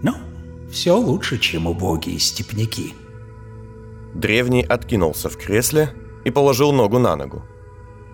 Ну, 0.02 0.12
все 0.70 0.96
лучше, 0.96 1.38
чем 1.38 1.66
убогие 1.66 2.18
степняки. 2.18 2.94
Древний 4.14 4.62
откинулся 4.62 5.28
в 5.28 5.36
кресле 5.36 5.92
и 6.24 6.30
положил 6.30 6.72
ногу 6.72 6.98
на 6.98 7.16
ногу. 7.16 7.42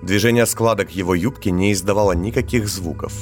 Движение 0.02 0.46
складок 0.46 0.90
его 0.90 1.14
юбки 1.14 1.48
не 1.48 1.72
издавало 1.72 2.12
никаких 2.12 2.68
звуков. 2.68 3.12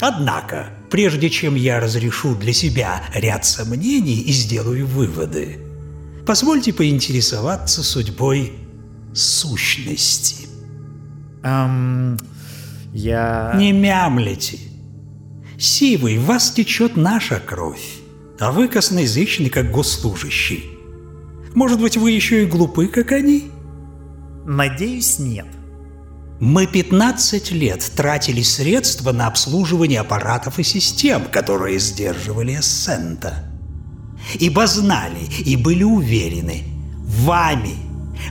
Однако, 0.00 0.70
прежде 0.90 1.30
чем 1.30 1.54
я 1.54 1.80
разрешу 1.80 2.34
для 2.34 2.52
себя 2.52 3.02
ряд 3.14 3.44
сомнений 3.44 4.20
и 4.20 4.32
сделаю 4.32 4.86
выводы, 4.86 5.58
позвольте 6.26 6.72
поинтересоваться 6.72 7.82
судьбой 7.82 8.52
сущности. 9.14 10.48
Эм, 11.42 12.18
я... 12.92 13.54
Не 13.56 13.72
мямлите. 13.72 14.58
Сивый, 15.58 16.18
в 16.18 16.26
вас 16.26 16.50
течет 16.50 16.96
наша 16.96 17.40
кровь, 17.40 18.00
а 18.40 18.50
вы 18.52 18.68
косноязычный, 18.68 19.48
как 19.48 19.70
госслужащий. 19.70 20.70
Может 21.54 21.80
быть, 21.80 21.96
вы 21.96 22.10
еще 22.10 22.42
и 22.42 22.46
глупы, 22.46 22.88
как 22.88 23.12
они? 23.12 23.50
Надеюсь, 24.46 25.18
нет. 25.18 25.46
Мы 26.40 26.66
15 26.66 27.52
лет 27.52 27.90
тратили 27.96 28.42
средства 28.42 29.12
на 29.12 29.28
обслуживание 29.28 30.00
аппаратов 30.00 30.58
и 30.58 30.62
систем, 30.62 31.24
которые 31.30 31.78
сдерживали 31.78 32.58
Эссента. 32.58 33.50
Ибо 34.34 34.66
знали 34.66 35.24
и 35.44 35.56
были 35.56 35.84
уверены, 35.84 36.64
вами, 36.98 37.76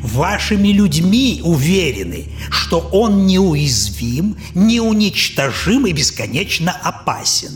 вашими 0.02 0.70
людьми 0.70 1.42
уверены, 1.44 2.28
что 2.50 2.80
он 2.92 3.26
неуязвим, 3.26 4.38
неуничтожим 4.54 5.88
и 5.88 5.94
бесконечно 5.94 6.72
опасен. 6.84 7.52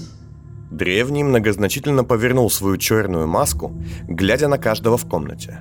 Древний 0.71 1.23
многозначительно 1.23 2.03
повернул 2.03 2.49
свою 2.49 2.77
черную 2.77 3.27
маску, 3.27 3.71
глядя 4.07 4.47
на 4.47 4.57
каждого 4.57 4.97
в 4.97 5.05
комнате. 5.07 5.59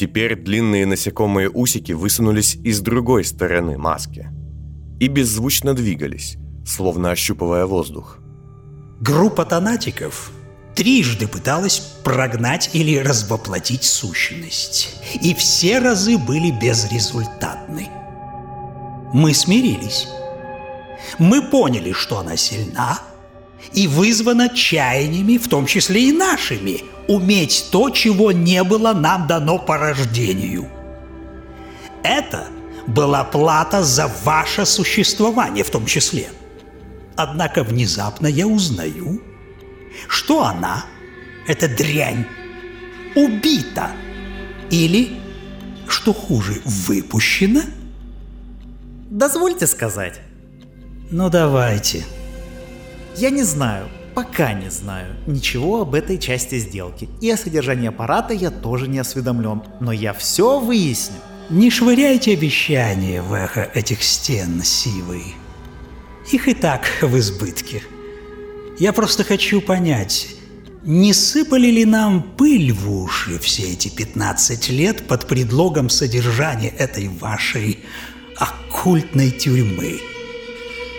Теперь 0.00 0.34
длинные 0.34 0.86
насекомые 0.86 1.50
усики 1.50 1.92
высунулись 1.92 2.54
из 2.54 2.80
другой 2.80 3.22
стороны 3.22 3.76
маски 3.76 4.30
и 4.98 5.08
беззвучно 5.08 5.74
двигались, 5.74 6.38
словно 6.64 7.10
ощупывая 7.10 7.66
воздух. 7.66 8.16
Группа 9.02 9.44
тонатиков 9.44 10.32
трижды 10.74 11.28
пыталась 11.28 11.80
прогнать 12.02 12.70
или 12.72 12.96
развоплотить 12.96 13.84
сущность, 13.84 14.96
и 15.20 15.34
все 15.34 15.80
разы 15.80 16.16
были 16.16 16.50
безрезультатны. 16.50 17.90
Мы 19.12 19.34
смирились. 19.34 20.08
Мы 21.18 21.42
поняли, 21.42 21.92
что 21.92 22.20
она 22.20 22.38
сильна 22.38 23.00
и 23.72 23.86
вызвана 23.86 24.48
чаяниями, 24.48 25.38
в 25.38 25.48
том 25.48 25.66
числе 25.66 26.08
и 26.08 26.12
нашими, 26.12 26.82
уметь 27.08 27.68
то, 27.70 27.90
чего 27.90 28.32
не 28.32 28.62
было 28.64 28.92
нам 28.92 29.26
дано 29.26 29.58
по 29.58 29.78
рождению. 29.78 30.68
Это 32.02 32.48
была 32.86 33.24
плата 33.24 33.82
за 33.82 34.10
ваше 34.24 34.66
существование 34.66 35.64
в 35.64 35.70
том 35.70 35.86
числе. 35.86 36.30
Однако 37.16 37.62
внезапно 37.64 38.26
я 38.26 38.46
узнаю, 38.46 39.20
что 40.08 40.44
она, 40.44 40.84
эта 41.46 41.68
дрянь, 41.68 42.24
убита 43.14 43.90
или, 44.70 45.10
что 45.88 46.12
хуже, 46.12 46.62
выпущена? 46.64 47.62
Дозвольте 49.10 49.66
сказать. 49.66 50.20
Ну 51.10 51.28
давайте. 51.28 52.04
Я 53.16 53.30
не 53.30 53.42
знаю, 53.42 53.88
пока 54.14 54.52
не 54.52 54.70
знаю 54.70 55.16
ничего 55.26 55.82
об 55.82 55.94
этой 55.94 56.18
части 56.18 56.58
сделки. 56.58 57.08
И 57.20 57.30
о 57.30 57.36
содержании 57.36 57.88
аппарата 57.88 58.34
я 58.34 58.50
тоже 58.50 58.88
не 58.88 58.98
осведомлен. 58.98 59.62
Но 59.80 59.92
я 59.92 60.12
все 60.12 60.60
выясню. 60.60 61.16
Не 61.50 61.70
швыряйте 61.70 62.32
обещания 62.32 63.22
в 63.22 63.32
эхо 63.32 63.68
этих 63.74 64.02
стен, 64.02 64.62
Сивый. 64.62 65.34
Их 66.30 66.48
и 66.48 66.54
так 66.54 66.86
в 67.02 67.18
избытке. 67.18 67.82
Я 68.78 68.92
просто 68.92 69.24
хочу 69.24 69.60
понять, 69.60 70.28
не 70.82 71.12
сыпали 71.12 71.66
ли 71.66 71.84
нам 71.84 72.22
пыль 72.22 72.72
в 72.72 72.90
уши 72.90 73.38
все 73.38 73.72
эти 73.72 73.88
15 73.88 74.70
лет 74.70 75.06
под 75.06 75.26
предлогом 75.26 75.90
содержания 75.90 76.70
этой 76.70 77.08
вашей 77.08 77.80
оккультной 78.36 79.30
тюрьмы? 79.30 80.00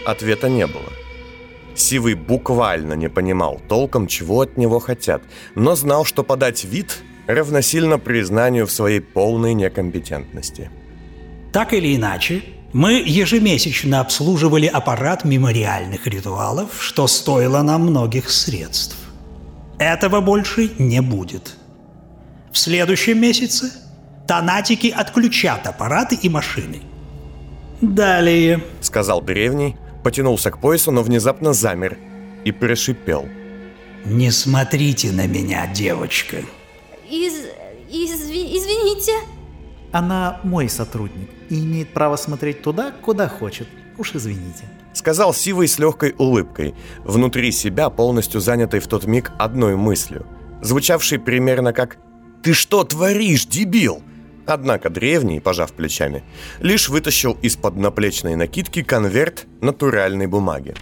Ответа 0.06 0.50
не 0.50 0.68
было. 0.68 1.01
Сивый 1.82 2.14
буквально 2.14 2.94
не 2.94 3.10
понимал 3.10 3.60
толком, 3.68 4.06
чего 4.06 4.42
от 4.42 4.56
него 4.56 4.80
хотят, 4.80 5.24
но 5.56 5.76
знал, 5.76 6.06
что 6.06 6.24
подать 6.24 6.64
вид 6.64 7.04
равносильно 7.26 7.98
признанию 7.98 8.68
в 8.68 8.72
своей 8.72 9.00
полной 9.00 9.56
некомпетентности. 9.56 10.70
Так 11.52 11.74
или 11.74 11.96
иначе, 11.96 12.44
мы 12.72 13.04
ежемесячно 13.04 14.00
обслуживали 14.00 14.68
аппарат 14.68 15.26
мемориальных 15.26 16.06
ритуалов, 16.06 16.70
что 16.80 17.08
стоило 17.08 17.64
нам 17.64 17.82
многих 17.82 18.30
средств. 18.30 18.98
Этого 19.80 20.22
больше 20.22 20.70
не 20.78 21.02
будет. 21.02 21.56
В 22.52 22.60
следующем 22.60 23.20
месяце 23.20 23.72
тонатики 24.28 24.94
отключат 24.96 25.66
аппараты 25.66 26.16
и 26.22 26.30
машины. 26.30 26.84
Далее, 27.82 28.64
сказал 28.82 29.22
древний, 29.22 29.76
потянулся 30.04 30.52
к 30.52 30.60
поясу, 30.60 30.92
но 30.92 31.04
внезапно 31.04 31.54
замер 31.54 31.98
и 32.44 32.52
прошипел. 32.52 33.28
Не 34.06 34.32
смотрите 34.32 35.12
на 35.12 35.28
меня, 35.28 35.68
девочка. 35.68 36.38
Из... 37.10 37.34
изви... 37.90 38.58
извините. 38.58 39.14
Она 39.92 40.40
мой 40.44 40.70
сотрудник 40.70 41.30
и 41.50 41.60
имеет 41.60 41.94
право 41.94 42.16
смотреть 42.16 42.62
туда, 42.62 42.92
куда 42.92 43.28
хочет. 43.28 43.68
Уж 43.98 44.16
извините. 44.16 44.64
Сказал 44.94 45.34
Сивый 45.34 45.68
с 45.68 45.80
легкой 45.80 46.16
улыбкой, 46.18 46.74
внутри 47.04 47.52
себя 47.52 47.90
полностью 47.90 48.42
занятой 48.42 48.80
в 48.80 48.88
тот 48.88 49.06
миг 49.06 49.32
одной 49.38 49.76
мыслью, 49.76 50.26
звучавшей 50.62 51.20
примерно 51.20 51.74
как 51.74 51.98
«Ты 52.44 52.54
что 52.54 52.84
творишь, 52.84 53.46
дебил?» 53.46 54.02
Однако 54.46 54.90
древний, 54.90 55.40
пожав 55.40 55.74
плечами, 55.74 56.24
лишь 56.60 56.90
вытащил 56.90 57.38
из-под 57.42 57.76
наплечной 57.76 58.36
накидки 58.36 58.82
конверт 58.82 59.46
натуральной 59.62 60.28
бумаги. 60.28 60.76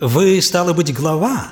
Вы, 0.00 0.40
стало 0.40 0.72
быть, 0.72 0.94
глава? 0.94 1.48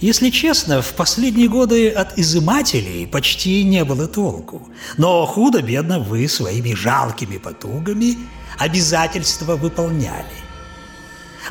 Если 0.00 0.30
честно, 0.30 0.82
в 0.82 0.92
последние 0.94 1.48
годы 1.48 1.88
от 1.88 2.18
изымателей 2.18 3.06
почти 3.06 3.64
не 3.64 3.84
было 3.84 4.06
толку. 4.06 4.68
Но 4.98 5.24
худо-бедно 5.24 5.98
вы 5.98 6.28
своими 6.28 6.74
жалкими 6.74 7.38
потугами 7.38 8.18
обязательства 8.58 9.56
выполняли. 9.56 10.26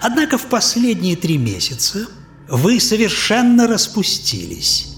Однако 0.01 0.37
в 0.37 0.45
последние 0.47 1.15
три 1.15 1.37
месяца 1.37 2.07
вы 2.49 2.79
совершенно 2.79 3.67
распустились. 3.67 4.97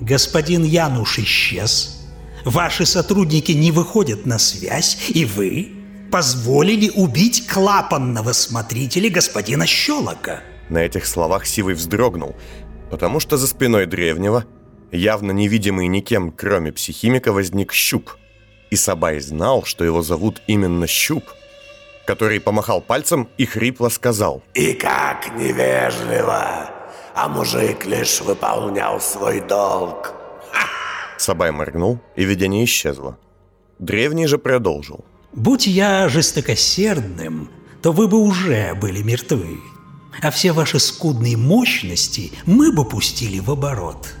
Господин 0.00 0.64
Януш 0.64 1.18
исчез, 1.18 2.01
ваши 2.44 2.86
сотрудники 2.86 3.52
не 3.52 3.72
выходят 3.72 4.26
на 4.26 4.38
связь, 4.38 5.10
и 5.10 5.24
вы 5.24 5.72
позволили 6.10 6.90
убить 6.90 7.46
клапанного 7.46 8.32
смотрителя 8.32 9.08
господина 9.10 9.66
Щелока. 9.66 10.40
На 10.68 10.78
этих 10.78 11.06
словах 11.06 11.46
Сивый 11.46 11.74
вздрогнул, 11.74 12.36
потому 12.90 13.20
что 13.20 13.36
за 13.36 13.46
спиной 13.46 13.86
древнего, 13.86 14.44
явно 14.90 15.32
невидимый 15.32 15.86
никем, 15.88 16.30
кроме 16.30 16.72
психимика, 16.72 17.32
возник 17.32 17.72
щуп. 17.72 18.12
И 18.70 18.76
Сабай 18.76 19.20
знал, 19.20 19.64
что 19.64 19.84
его 19.84 20.02
зовут 20.02 20.40
именно 20.46 20.86
Щуп, 20.86 21.24
который 22.06 22.40
помахал 22.40 22.80
пальцем 22.80 23.28
и 23.36 23.44
хрипло 23.44 23.90
сказал 23.90 24.42
«И 24.54 24.72
как 24.72 25.36
невежливо! 25.36 26.70
А 27.14 27.28
мужик 27.28 27.84
лишь 27.84 28.22
выполнял 28.22 28.98
свой 28.98 29.40
долг!» 29.40 30.21
Сабай 31.22 31.52
моргнул, 31.52 32.00
и 32.16 32.24
видение 32.24 32.64
исчезло. 32.64 33.16
Древний 33.78 34.26
же 34.26 34.38
продолжил. 34.38 35.04
«Будь 35.32 35.68
я 35.68 36.08
жестокосердным, 36.08 37.48
то 37.80 37.92
вы 37.92 38.08
бы 38.08 38.18
уже 38.18 38.74
были 38.74 39.02
мертвы, 39.02 39.60
а 40.20 40.32
все 40.32 40.50
ваши 40.50 40.80
скудные 40.80 41.36
мощности 41.36 42.32
мы 42.44 42.72
бы 42.72 42.84
пустили 42.84 43.38
в 43.38 43.52
оборот. 43.52 44.16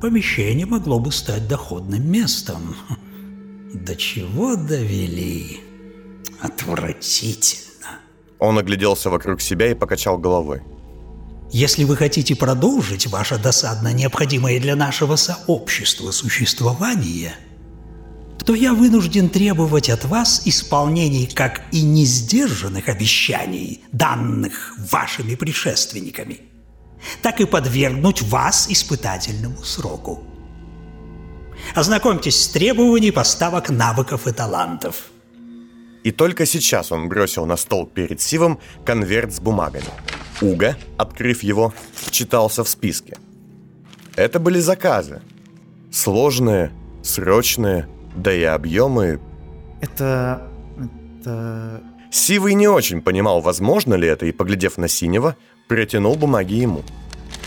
Помещение 0.00 0.64
могло 0.64 0.98
бы 0.98 1.12
стать 1.12 1.46
доходным 1.46 2.10
местом. 2.10 2.74
До 3.74 3.94
чего 3.94 4.56
довели? 4.56 5.60
Отвратительно!» 6.40 8.00
Он 8.38 8.58
огляделся 8.58 9.10
вокруг 9.10 9.42
себя 9.42 9.70
и 9.70 9.74
покачал 9.74 10.16
головой. 10.16 10.62
Если 11.52 11.84
вы 11.84 11.96
хотите 11.96 12.34
продолжить 12.34 13.06
ваше 13.06 13.38
досадно 13.38 13.92
необходимое 13.92 14.58
для 14.60 14.76
нашего 14.76 15.16
сообщества 15.16 16.10
существование, 16.10 17.36
то 18.44 18.54
я 18.54 18.74
вынужден 18.74 19.28
требовать 19.28 19.88
от 19.88 20.04
вас 20.04 20.42
исполнений 20.44 21.26
как 21.26 21.62
и 21.72 21.82
несдержанных 21.82 22.88
обещаний, 22.88 23.82
данных 23.92 24.74
вашими 24.90 25.34
предшественниками, 25.34 26.40
так 27.22 27.40
и 27.40 27.46
подвергнуть 27.46 28.22
вас 28.22 28.66
испытательному 28.68 29.62
сроку. 29.62 30.24
Ознакомьтесь 31.74 32.42
с 32.42 32.48
требованиями 32.48 33.14
поставок 33.14 33.70
навыков 33.70 34.26
и 34.26 34.32
талантов. 34.32 35.13
И 36.04 36.12
только 36.12 36.44
сейчас 36.46 36.92
он 36.92 37.08
бросил 37.08 37.46
на 37.46 37.56
стол 37.56 37.86
перед 37.86 38.20
Сивом 38.20 38.60
конверт 38.84 39.32
с 39.32 39.40
бумагами. 39.40 39.86
Уга, 40.42 40.76
открыв 40.98 41.42
его, 41.42 41.72
читался 42.10 42.62
в 42.62 42.68
списке. 42.68 43.16
Это 44.14 44.38
были 44.38 44.60
заказы. 44.60 45.22
Сложные, 45.90 46.70
срочные, 47.02 47.88
да 48.14 48.32
и 48.32 48.42
объемы... 48.42 49.18
Это... 49.80 50.48
это... 51.20 51.82
Сивый 52.10 52.54
не 52.54 52.68
очень 52.68 53.00
понимал, 53.00 53.40
возможно 53.40 53.94
ли 53.94 54.06
это, 54.06 54.26
и, 54.26 54.32
поглядев 54.32 54.76
на 54.76 54.88
Синего, 54.88 55.36
протянул 55.68 56.16
бумаги 56.16 56.54
ему. 56.54 56.82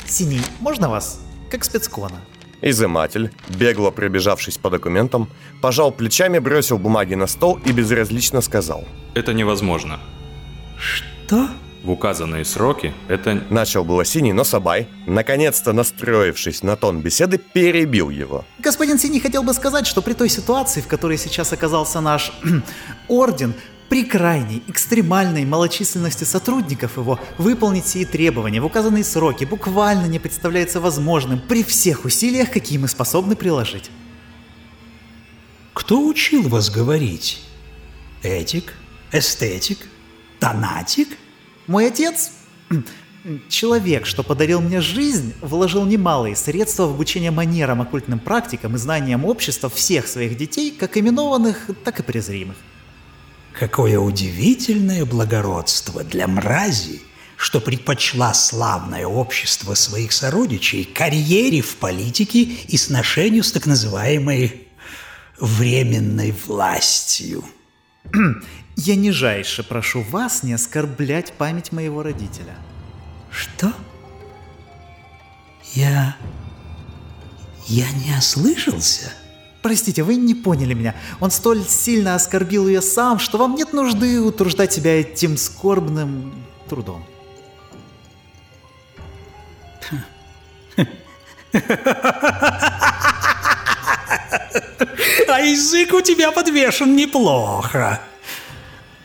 Синий, 0.08 0.42
можно 0.60 0.90
вас? 0.90 1.20
Как 1.52 1.64
спецкона. 1.64 2.20
Изыматель, 2.62 3.32
бегло 3.50 3.92
пробежавшись 3.92 4.58
по 4.58 4.70
документам, 4.70 5.30
пожал 5.62 5.92
плечами, 5.92 6.40
бросил 6.40 6.78
бумаги 6.78 7.16
на 7.16 7.28
стол 7.28 7.60
и 7.66 7.72
безразлично 7.72 8.42
сказал. 8.42 8.86
Это 9.14 9.34
невозможно. 9.34 10.00
Что? 10.78 11.50
В 11.84 11.92
указанные 11.92 12.44
сроки 12.44 12.94
это... 13.08 13.44
Начал 13.50 13.86
было 13.86 14.04
Синий, 14.04 14.34
но 14.34 14.44
Сабай, 14.44 14.88
наконец-то 15.06 15.74
настроившись 15.74 16.64
на 16.64 16.76
тон 16.76 17.02
беседы, 17.02 17.38
перебил 17.38 18.10
его. 18.10 18.44
Господин 18.60 18.98
Синий 18.98 19.20
хотел 19.20 19.44
бы 19.44 19.54
сказать, 19.54 19.88
что 19.88 20.02
при 20.02 20.14
той 20.14 20.28
ситуации, 20.28 20.82
в 20.82 20.88
которой 20.88 21.18
сейчас 21.18 21.54
оказался 21.54 22.02
наш 22.02 22.34
орден, 23.08 23.54
при 23.90 24.04
крайней, 24.04 24.64
экстремальной 24.68 25.46
малочисленности 25.46 26.26
сотрудников 26.26 26.98
его 26.98 27.20
выполнить 27.38 27.88
сие 27.88 28.06
требования 28.06 28.60
в 28.60 28.66
указанные 28.66 29.06
сроки 29.06 29.46
буквально 29.46 30.08
не 30.08 30.20
представляется 30.20 30.82
возможным 30.82 31.40
при 31.40 31.64
всех 31.64 32.04
усилиях, 32.04 32.52
какие 32.52 32.78
мы 32.78 32.90
способны 32.90 33.36
приложить. 33.36 33.90
Кто 35.74 36.06
учил 36.06 36.50
вас 36.50 36.70
говорить? 36.70 37.42
Этик? 38.24 38.74
Эстетик? 39.14 39.80
Тонатик? 40.40 41.08
Мой 41.66 41.88
отец, 41.88 42.32
человек, 43.48 44.06
что 44.06 44.22
подарил 44.24 44.60
мне 44.60 44.82
жизнь, 44.82 45.34
вложил 45.40 45.86
немалые 45.86 46.36
средства 46.36 46.88
в 46.88 46.92
обучение 46.92 47.32
манерам, 47.32 47.82
оккультным 47.82 48.20
практикам 48.20 48.76
и 48.76 48.78
знаниям 48.78 49.24
общества 49.24 49.70
всех 49.70 50.08
своих 50.08 50.36
детей, 50.36 50.72
как 50.72 50.98
именованных, 50.98 51.70
так 51.86 52.02
и 52.02 52.04
презримых. 52.04 52.58
Какое 53.60 53.98
удивительное 53.98 55.04
благородство 55.04 56.04
для 56.04 56.28
мрази, 56.28 57.02
что 57.38 57.60
предпочла 57.60 58.36
славное 58.36 59.08
общество 59.08 59.74
своих 59.74 60.12
сородичей 60.12 60.86
карьере 60.86 61.62
в 61.62 61.78
политике 61.78 62.44
и 62.44 62.78
сношению 62.78 63.44
с 63.44 63.52
так 63.52 63.66
называемой 63.66 64.68
временной 65.40 66.36
властью. 66.46 67.44
Я 68.76 68.96
нижайше 68.96 69.64
прошу 69.64 70.04
вас 70.04 70.44
не 70.44 70.54
оскорблять 70.54 71.34
память 71.34 71.72
моего 71.72 72.04
родителя. 72.04 72.56
Что? 73.32 73.74
Я... 75.74 76.16
Я 77.66 77.92
не 77.92 78.16
ослышался? 78.16 79.12
Простите, 79.68 80.02
вы 80.02 80.16
не 80.16 80.34
поняли 80.34 80.74
меня. 80.74 80.96
Он 81.20 81.30
столь 81.30 81.62
сильно 81.68 82.16
оскорбил 82.16 82.70
ее 82.70 82.82
сам, 82.82 83.20
что 83.20 83.38
вам 83.38 83.56
нет 83.56 83.74
нужды 83.74 84.22
утруждать 84.22 84.72
себя 84.72 85.02
этим 85.02 85.36
скорбным 85.36 86.34
трудом. 86.70 87.06
А 95.28 95.42
язык 95.42 95.94
у 95.94 96.00
тебя 96.00 96.32
подвешен 96.32 96.96
неплохо. 96.96 98.00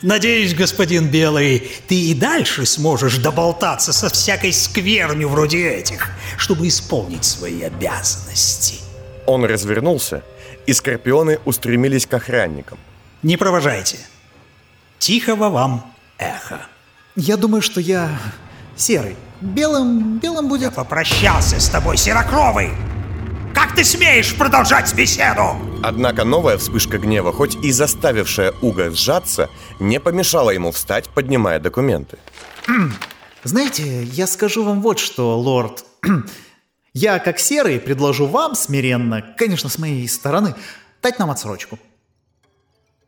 Надеюсь, 0.01 0.55
господин 0.55 1.09
Белый, 1.09 1.73
ты 1.89 1.97
и 1.97 2.15
дальше 2.15 2.67
сможешь 2.67 3.19
доболтаться 3.19 3.93
со 3.93 4.09
всякой 4.09 4.53
сквернью 4.53 5.29
вроде 5.29 5.69
этих, 5.69 6.09
чтобы 6.39 6.69
исполнить 6.69 7.25
свои 7.25 7.63
обязанности. 7.63 8.77
Он 9.27 9.45
развернулся, 9.45 10.23
и 10.67 10.73
скорпионы 10.73 11.39
устремились 11.45 12.07
к 12.07 12.15
охранникам. 12.15 12.79
Не 13.23 13.37
провожайте. 13.37 13.99
Тихого 14.99 15.49
вам 15.49 15.95
эхо. 16.19 16.61
Я 17.17 17.37
думаю, 17.37 17.63
что 17.63 17.81
я 17.81 18.19
серый. 18.77 19.17
Белым, 19.41 20.19
белым 20.19 20.49
будет... 20.49 20.63
Я 20.63 20.71
попрощался 20.71 21.61
с 21.61 21.69
тобой, 21.69 21.97
Серокровый! 21.97 22.71
Как 23.55 23.75
ты 23.75 23.85
смеешь 23.85 24.35
продолжать 24.35 24.95
беседу? 24.95 25.57
Однако 25.83 26.25
новая 26.25 26.57
вспышка 26.57 26.99
гнева, 26.99 27.33
хоть 27.33 27.57
и 27.57 27.71
заставившая 27.71 28.53
Уга 28.63 28.91
сжаться, 28.91 29.51
не 29.79 30.01
помешала 30.01 30.51
ему 30.51 30.73
встать, 30.73 31.09
поднимая 31.09 31.61
документы. 31.61 32.19
Знаете, 33.45 34.05
я 34.05 34.27
скажу 34.27 34.65
вам 34.65 34.81
вот 34.81 34.99
что, 34.99 35.39
лорд. 35.39 35.85
Я, 36.95 37.19
как 37.19 37.39
серый, 37.39 37.81
предложу 37.81 38.27
вам 38.27 38.55
смиренно, 38.55 39.23
конечно, 39.39 39.71
с 39.71 39.79
моей 39.79 40.07
стороны, 40.09 40.55
дать 41.03 41.19
нам 41.19 41.31
отсрочку. 41.31 41.79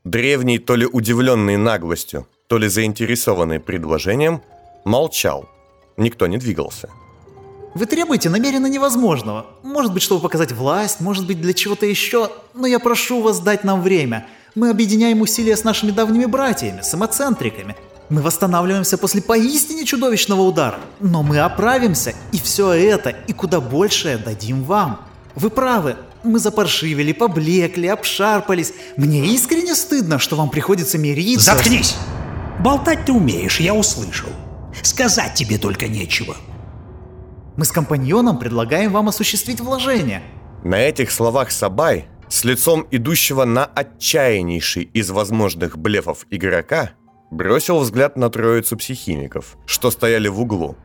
Древний, 0.04 0.58
то 0.58 0.74
ли 0.74 0.86
удивленный 0.86 1.58
наглостью, 1.58 2.26
то 2.46 2.56
ли 2.56 2.68
заинтересованный 2.68 3.60
предложением, 3.60 4.42
молчал. 4.84 5.48
Никто 5.98 6.26
не 6.26 6.38
двигался. 6.38 6.88
Вы 7.74 7.86
требуете 7.86 8.30
намеренно 8.30 8.66
невозможного. 8.66 9.46
Может 9.62 9.92
быть, 9.92 10.02
чтобы 10.02 10.22
показать 10.22 10.52
власть, 10.52 11.00
может 11.00 11.26
быть, 11.26 11.40
для 11.40 11.52
чего-то 11.52 11.84
еще. 11.84 12.30
Но 12.54 12.66
я 12.66 12.78
прошу 12.78 13.20
вас 13.20 13.40
дать 13.40 13.64
нам 13.64 13.82
время. 13.82 14.26
Мы 14.54 14.70
объединяем 14.70 15.20
усилия 15.20 15.56
с 15.56 15.64
нашими 15.64 15.90
давними 15.90 16.26
братьями, 16.26 16.82
самоцентриками. 16.82 17.76
Мы 18.10 18.20
восстанавливаемся 18.20 18.98
после 18.98 19.22
поистине 19.22 19.84
чудовищного 19.84 20.42
удара. 20.42 20.78
Но 21.00 21.22
мы 21.22 21.38
оправимся, 21.38 22.14
и 22.32 22.38
все 22.38 22.72
это, 22.72 23.10
и 23.10 23.32
куда 23.32 23.60
большее 23.60 24.18
дадим 24.18 24.64
вам. 24.64 25.00
Вы 25.34 25.50
правы, 25.50 25.96
мы 26.22 26.38
запаршивили, 26.38 27.12
поблекли, 27.12 27.88
обшарпались. 27.88 28.72
Мне 28.96 29.26
искренне 29.26 29.74
стыдно, 29.74 30.18
что 30.18 30.36
вам 30.36 30.50
приходится 30.50 30.98
мириться. 30.98 31.54
Заткнись! 31.54 31.96
Болтать 32.60 33.04
ты 33.04 33.12
умеешь, 33.12 33.60
я 33.60 33.74
услышал. 33.74 34.30
Сказать 34.82 35.34
тебе 35.34 35.58
только 35.58 35.88
нечего. 35.88 36.36
Мы 37.56 37.64
с 37.64 37.72
компаньоном 37.72 38.38
предлагаем 38.38 38.92
вам 38.92 39.08
осуществить 39.08 39.60
вложение. 39.60 40.22
На 40.64 40.80
этих 40.80 41.10
словах 41.10 41.50
Сабай, 41.52 42.06
с 42.28 42.44
лицом 42.44 42.86
идущего 42.90 43.44
на 43.44 43.64
отчаяннейший 43.64 44.84
из 44.84 45.10
возможных 45.10 45.78
блефов 45.78 46.26
игрока, 46.30 46.92
бросил 47.34 47.80
взгляд 47.80 48.16
на 48.16 48.30
троицу 48.30 48.76
психимиков, 48.76 49.56
что 49.66 49.90
стояли 49.90 50.28
в 50.28 50.40
углу. 50.40 50.76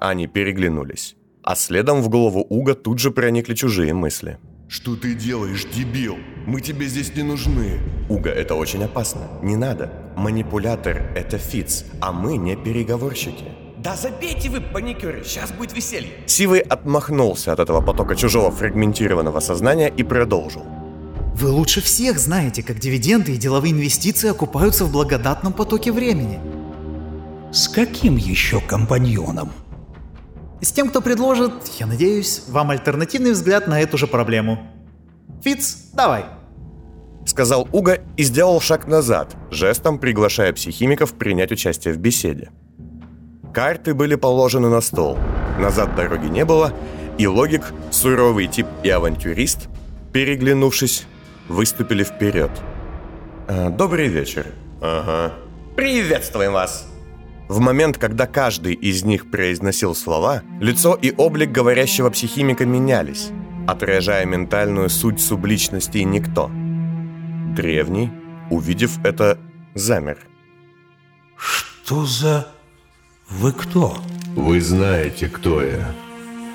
Они 0.00 0.26
переглянулись. 0.26 1.16
А 1.42 1.56
следом 1.56 2.02
в 2.02 2.08
голову 2.08 2.46
Уга 2.48 2.74
тут 2.74 2.98
же 2.98 3.10
проникли 3.10 3.54
чужие 3.54 3.94
мысли. 3.94 4.38
Что 4.68 4.96
ты 4.96 5.14
делаешь, 5.14 5.64
дебил? 5.64 6.16
Мы 6.46 6.60
тебе 6.60 6.86
здесь 6.86 7.14
не 7.14 7.22
нужны. 7.22 7.80
Уга, 8.08 8.30
это 8.30 8.54
очень 8.54 8.84
опасно. 8.84 9.28
Не 9.42 9.56
надо. 9.56 9.92
Манипулятор– 10.16 10.96
это 11.16 11.38
Фиц, 11.38 11.84
а 12.00 12.12
мы 12.12 12.36
не 12.36 12.56
переговорщики. 12.56 13.44
Да 13.78 13.96
забейте 13.96 14.48
вы, 14.48 14.60
паникеры, 14.60 15.24
сейчас 15.24 15.50
будет 15.50 15.76
веселье. 15.76 16.12
Сивый 16.26 16.60
отмахнулся 16.60 17.52
от 17.52 17.58
этого 17.58 17.80
потока 17.80 18.14
чужого 18.14 18.50
фрагментированного 18.50 19.40
сознания 19.40 19.88
и 19.88 20.02
продолжил. 20.04 20.62
Вы 21.34 21.48
лучше 21.48 21.80
всех 21.80 22.18
знаете, 22.18 22.62
как 22.62 22.78
дивиденды 22.78 23.34
и 23.34 23.36
деловые 23.36 23.72
инвестиции 23.72 24.28
окупаются 24.28 24.84
в 24.84 24.92
благодатном 24.92 25.52
потоке 25.52 25.90
времени. 25.90 26.38
С 27.52 27.68
каким 27.68 28.16
еще 28.16 28.60
компаньоном? 28.60 29.50
С 30.60 30.70
тем, 30.70 30.88
кто 30.88 31.00
предложит, 31.00 31.52
я 31.80 31.86
надеюсь, 31.86 32.42
вам 32.48 32.70
альтернативный 32.70 33.32
взгляд 33.32 33.66
на 33.66 33.80
эту 33.80 33.98
же 33.98 34.06
проблему. 34.06 34.58
Фиц, 35.42 35.76
давай. 35.92 36.24
Сказал 37.26 37.68
Уга 37.72 37.98
и 38.16 38.22
сделал 38.22 38.60
шаг 38.60 38.86
назад, 38.86 39.34
жестом 39.50 39.98
приглашая 39.98 40.52
психимиков 40.52 41.14
принять 41.14 41.50
участие 41.50 41.94
в 41.94 41.98
беседе. 41.98 42.50
Карты 43.52 43.94
были 43.94 44.14
положены 44.14 44.68
на 44.68 44.80
стол. 44.80 45.18
Назад 45.58 45.94
дороги 45.94 46.26
не 46.26 46.44
было, 46.44 46.72
и 47.18 47.26
логик, 47.26 47.72
суровый 47.90 48.46
тип 48.46 48.66
и 48.82 48.88
авантюрист, 48.88 49.68
переглянувшись, 50.12 51.06
выступили 51.48 52.04
вперед. 52.04 52.50
«А, 53.48 53.70
«Добрый 53.70 54.08
вечер». 54.08 54.46
«Ага». 54.80 55.32
Приветствуем 55.76 56.52
вас. 56.52 56.86
В 57.48 57.58
момент, 57.58 57.98
когда 57.98 58.26
каждый 58.26 58.74
из 58.74 59.04
них 59.04 59.30
произносил 59.30 59.94
слова, 59.94 60.42
лицо 60.60 60.94
и 60.94 61.12
облик 61.16 61.50
говорящего 61.50 62.10
психимика 62.10 62.64
менялись, 62.64 63.30
отражая 63.66 64.24
ментальную 64.26 64.88
суть 64.90 65.20
субличности 65.20 65.98
«никто». 65.98 66.50
Древний, 67.54 68.10
увидев 68.50 68.98
это, 69.04 69.38
замер. 69.74 70.18
Что 71.36 72.04
за... 72.06 72.48
Вы 73.28 73.52
кто? 73.52 73.98
Вы 74.36 74.60
знаете, 74.60 75.28
кто 75.28 75.62
я. 75.62 75.92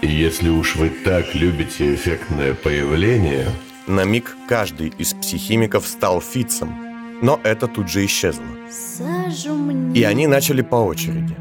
И 0.01 0.07
если 0.07 0.49
уж 0.49 0.75
вы 0.75 0.89
так 0.89 1.35
любите 1.35 1.93
эффектное 1.93 2.53
появление, 2.53 3.47
На 3.88 4.03
миг 4.03 4.35
каждый 4.49 4.93
из 4.97 5.13
психимиков 5.13 5.88
стал 5.88 6.19
фицем, 6.19 6.69
но 7.21 7.39
это 7.43 7.67
тут 7.67 7.89
же 7.89 8.05
исчезло. 8.05 8.43
И 9.95 10.03
они 10.03 10.27
начали 10.27 10.61
по 10.61 10.75
очереди. 10.75 11.35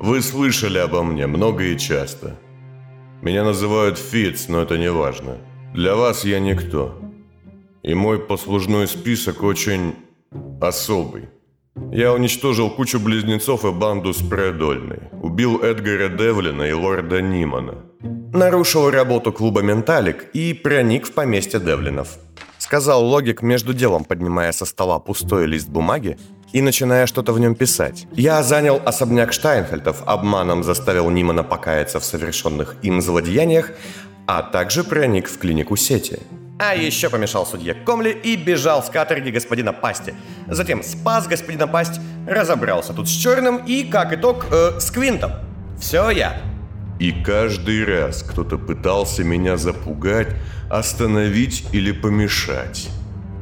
вы 0.00 0.20
слышали 0.20 0.78
обо 0.78 1.04
мне 1.04 1.28
много 1.28 1.64
и 1.64 1.78
часто. 1.78 2.36
Меня 3.22 3.44
называют 3.44 3.98
Фиц, 3.98 4.48
но 4.48 4.62
это 4.62 4.76
не 4.78 4.90
важно. 4.90 5.38
Для 5.74 5.94
вас 5.94 6.24
я 6.24 6.40
никто. 6.40 7.00
И 7.84 7.94
мой 7.94 8.18
послужной 8.18 8.88
список 8.88 9.44
очень 9.44 9.94
особый. 10.60 11.28
Я 11.92 12.12
уничтожил 12.12 12.68
кучу 12.70 12.98
близнецов 12.98 13.64
и 13.64 13.70
банду 13.70 14.12
Спредольной. 14.12 15.02
Убил 15.22 15.62
Эдгара 15.62 16.08
Девлина 16.08 16.64
и 16.64 16.72
лорда 16.72 17.22
Нимана. 17.22 17.84
Нарушил 18.34 18.90
работу 18.90 19.30
клуба 19.30 19.60
«Менталик» 19.60 20.30
и 20.32 20.54
проник 20.54 21.06
в 21.06 21.12
поместье 21.12 21.60
Девлинов. 21.60 22.16
Сказал 22.56 23.04
логик 23.04 23.42
между 23.42 23.74
делом, 23.74 24.04
поднимая 24.04 24.52
со 24.52 24.64
стола 24.64 24.98
пустой 24.98 25.44
лист 25.44 25.68
бумаги 25.68 26.18
и 26.54 26.62
начиная 26.62 27.06
что-то 27.06 27.34
в 27.34 27.40
нем 27.40 27.54
писать. 27.54 28.06
Я 28.12 28.42
занял 28.42 28.80
особняк 28.86 29.34
Штайнфельдов, 29.34 30.02
обманом 30.06 30.64
заставил 30.64 31.10
Нимана 31.10 31.44
покаяться 31.44 32.00
в 32.00 32.04
совершенных 32.06 32.76
им 32.80 33.02
злодеяниях, 33.02 33.72
а 34.26 34.42
также 34.42 34.82
проник 34.82 35.28
в 35.28 35.38
клинику 35.38 35.76
сети. 35.76 36.18
А 36.58 36.74
еще 36.74 37.10
помешал 37.10 37.44
судье 37.44 37.74
Комли 37.74 38.12
и 38.12 38.36
бежал 38.36 38.82
с 38.82 38.88
каторги 38.88 39.28
господина 39.28 39.74
Пасти. 39.74 40.14
Затем 40.48 40.82
спас 40.82 41.26
господина 41.26 41.68
Пасть, 41.68 42.00
разобрался 42.26 42.94
тут 42.94 43.10
с 43.10 43.12
Черным 43.12 43.58
и, 43.66 43.84
как 43.84 44.14
итог, 44.14 44.46
э, 44.50 44.80
с 44.80 44.90
Квинтом. 44.90 45.32
Все 45.78 46.08
я. 46.08 46.51
И 47.02 47.10
каждый 47.10 47.84
раз 47.84 48.22
кто-то 48.22 48.58
пытался 48.58 49.24
меня 49.24 49.56
запугать, 49.56 50.28
остановить 50.70 51.64
или 51.72 51.90
помешать. 51.90 52.90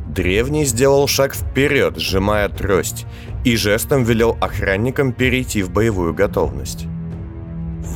Древний 0.09 0.65
сделал 0.65 1.07
шаг 1.07 1.35
вперед, 1.35 1.99
сжимая 1.99 2.49
трость, 2.49 3.05
и 3.45 3.57
жестом 3.57 4.05
велел 4.05 4.39
охранникам 4.41 5.13
перейти 5.13 5.63
в 5.63 5.71
боевую 5.71 6.15
готовность. 6.15 6.87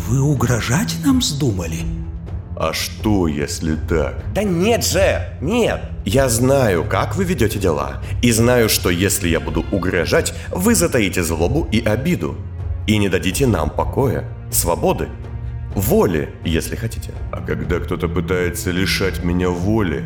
Вы 0.06 0.20
угрожать 0.20 0.96
нам 1.02 1.20
вздумали? 1.20 1.78
А 2.58 2.74
что, 2.74 3.26
если 3.26 3.76
так? 3.76 4.22
Да 4.34 4.42
нет 4.42 4.84
же, 4.84 5.34
нет. 5.40 5.80
Я 6.04 6.28
знаю, 6.28 6.84
как 6.84 7.16
вы 7.16 7.24
ведете 7.24 7.58
дела, 7.58 8.02
и 8.20 8.30
знаю, 8.32 8.68
что 8.68 8.90
если 8.90 9.30
я 9.30 9.40
буду 9.40 9.64
угрожать, 9.72 10.34
вы 10.50 10.74
затаите 10.74 11.22
злобу 11.22 11.66
и 11.72 11.80
обиду, 11.80 12.36
и 12.86 12.98
не 12.98 13.08
дадите 13.08 13.46
нам 13.46 13.70
покоя, 13.70 14.28
свободы, 14.52 15.08
воли, 15.74 16.30
если 16.44 16.76
хотите. 16.76 17.10
А 17.32 17.40
когда 17.40 17.80
кто-то 17.80 18.08
пытается 18.08 18.70
лишать 18.70 19.24
меня 19.24 19.48
воли, 19.50 20.04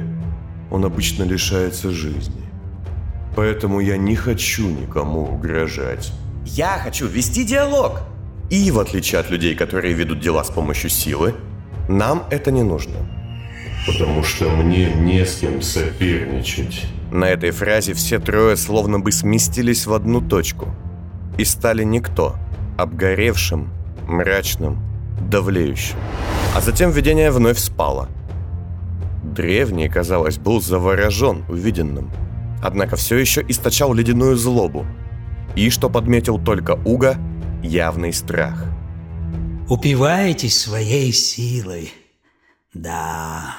он 0.70 0.84
обычно 0.84 1.22
лишается 1.24 1.90
жизни. 1.90 2.42
Поэтому 3.36 3.80
я 3.80 3.96
не 3.96 4.16
хочу 4.16 4.68
никому 4.68 5.22
угрожать. 5.22 6.12
Я 6.44 6.78
хочу 6.78 7.06
вести 7.06 7.44
диалог. 7.44 8.00
И 8.50 8.70
в 8.70 8.78
отличие 8.78 9.20
от 9.20 9.30
людей, 9.30 9.54
которые 9.54 9.94
ведут 9.94 10.20
дела 10.20 10.42
с 10.42 10.50
помощью 10.50 10.90
силы, 10.90 11.34
нам 11.88 12.24
это 12.30 12.50
не 12.50 12.62
нужно. 12.62 12.96
Потому 13.86 14.22
что 14.22 14.50
мне 14.50 14.92
не 14.92 15.24
с 15.24 15.36
кем 15.36 15.62
соперничать. 15.62 16.86
На 17.12 17.26
этой 17.26 17.50
фразе 17.50 17.94
все 17.94 18.18
трое 18.18 18.56
словно 18.56 19.00
бы 19.00 19.12
сместились 19.12 19.86
в 19.86 19.92
одну 19.92 20.20
точку 20.20 20.68
и 21.38 21.44
стали 21.44 21.84
никто, 21.84 22.36
обгоревшим, 22.76 23.70
мрачным, 24.06 24.87
давлеющим. 25.20 25.96
А 26.54 26.60
затем 26.60 26.90
видение 26.90 27.30
вновь 27.30 27.58
спало. 27.58 28.08
Древний, 29.22 29.88
казалось, 29.88 30.38
был 30.38 30.60
заворожен 30.60 31.44
увиденным, 31.48 32.10
однако 32.62 32.96
все 32.96 33.16
еще 33.16 33.44
источал 33.48 33.94
ледяную 33.94 34.36
злобу. 34.36 34.86
И, 35.54 35.70
что 35.70 35.90
подметил 35.90 36.38
только 36.38 36.78
Уга, 36.84 37.16
явный 37.62 38.12
страх. 38.12 38.64
Упиваетесь 39.68 40.60
своей 40.60 41.12
силой. 41.12 41.92
Да. 42.72 43.56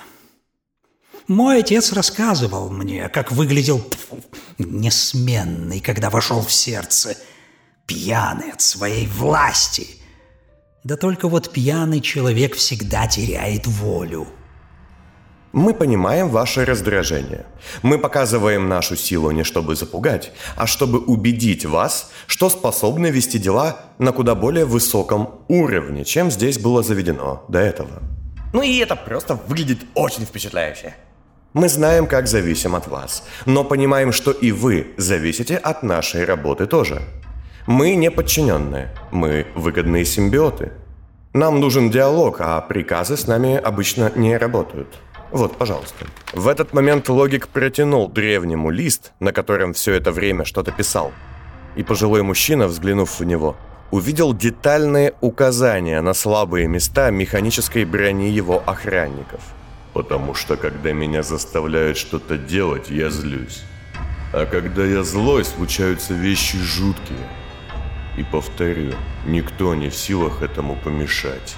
Мой 1.27 1.59
отец 1.59 1.93
рассказывал 1.93 2.71
мне, 2.71 3.07
как 3.09 3.31
выглядел 3.31 3.83
несменный, 4.57 5.79
когда 5.79 6.09
вошел 6.09 6.41
в 6.41 6.51
сердце, 6.51 7.15
пьяный 7.85 8.51
от 8.51 8.61
своей 8.61 9.05
власти. 9.05 9.98
Да 10.83 10.95
только 10.95 11.27
вот 11.27 11.51
пьяный 11.51 11.99
человек 11.99 12.55
всегда 12.55 13.05
теряет 13.07 13.67
волю. 13.67 14.27
Мы 15.51 15.73
понимаем 15.73 16.29
ваше 16.29 16.63
раздражение. 16.63 17.45
Мы 17.81 17.97
показываем 17.97 18.69
нашу 18.69 18.95
силу 18.95 19.31
не 19.31 19.43
чтобы 19.43 19.75
запугать, 19.75 20.31
а 20.55 20.67
чтобы 20.67 20.99
убедить 20.99 21.65
вас, 21.65 22.11
что 22.27 22.49
способны 22.49 23.07
вести 23.07 23.39
дела 23.39 23.79
на 23.97 24.11
куда 24.11 24.35
более 24.35 24.65
высоком 24.65 25.41
уровне, 25.47 26.05
чем 26.05 26.31
здесь 26.31 26.59
было 26.59 26.83
заведено 26.83 27.43
до 27.49 27.59
этого. 27.59 28.01
Ну 28.53 28.61
и 28.61 28.77
это 28.77 28.95
просто 28.95 29.35
выглядит 29.35 29.79
очень 29.95 30.25
впечатляюще. 30.25 30.95
Мы 31.53 31.67
знаем, 31.67 32.05
как 32.05 32.27
зависим 32.27 32.75
от 32.75 32.87
вас, 32.87 33.23
но 33.45 33.63
понимаем, 33.63 34.13
что 34.13 34.31
и 34.31 34.51
вы 34.51 34.93
зависите 34.97 35.57
от 35.57 35.83
нашей 35.83 36.25
работы 36.25 36.67
тоже. 36.67 37.01
Мы 37.69 37.93
не 37.93 38.09
подчиненные, 38.09 38.89
мы 39.11 39.45
выгодные 39.53 40.03
симбиоты. 40.03 40.71
Нам 41.33 41.59
нужен 41.59 41.91
диалог, 41.91 42.37
а 42.39 42.59
приказы 42.61 43.15
с 43.15 43.27
нами 43.27 43.57
обычно 43.57 44.11
не 44.15 44.35
работают. 44.35 44.87
Вот, 45.29 45.55
пожалуйста. 45.55 46.07
В 46.33 46.47
этот 46.47 46.73
момент 46.73 47.07
логик 47.09 47.47
протянул 47.47 48.09
древнему 48.09 48.71
лист, 48.71 49.11
на 49.19 49.31
котором 49.31 49.73
все 49.73 49.93
это 49.93 50.11
время 50.11 50.45
что-то 50.45 50.71
писал. 50.71 51.11
И 51.75 51.83
пожилой 51.83 52.23
мужчина, 52.23 52.65
взглянув 52.65 53.19
в 53.19 53.23
него, 53.23 53.55
увидел 53.91 54.33
детальные 54.33 55.13
указания 55.21 56.01
на 56.01 56.15
слабые 56.15 56.67
места 56.67 57.11
механической 57.11 57.85
брони 57.85 58.31
его 58.31 58.63
охранников. 58.65 59.41
Потому 59.93 60.33
что 60.33 60.57
когда 60.57 60.91
меня 60.91 61.21
заставляют 61.21 61.99
что-то 61.99 62.35
делать, 62.35 62.89
я 62.89 63.11
злюсь. 63.11 63.61
А 64.33 64.47
когда 64.47 64.83
я 64.83 65.03
злой, 65.03 65.45
случаются 65.45 66.15
вещи 66.15 66.57
жуткие. 66.57 67.19
И 68.19 68.23
повторю, 68.23 68.95
никто 69.25 69.73
не 69.73 69.87
в 69.87 69.95
силах 69.95 70.41
этому 70.41 70.75
помешать. 70.75 71.55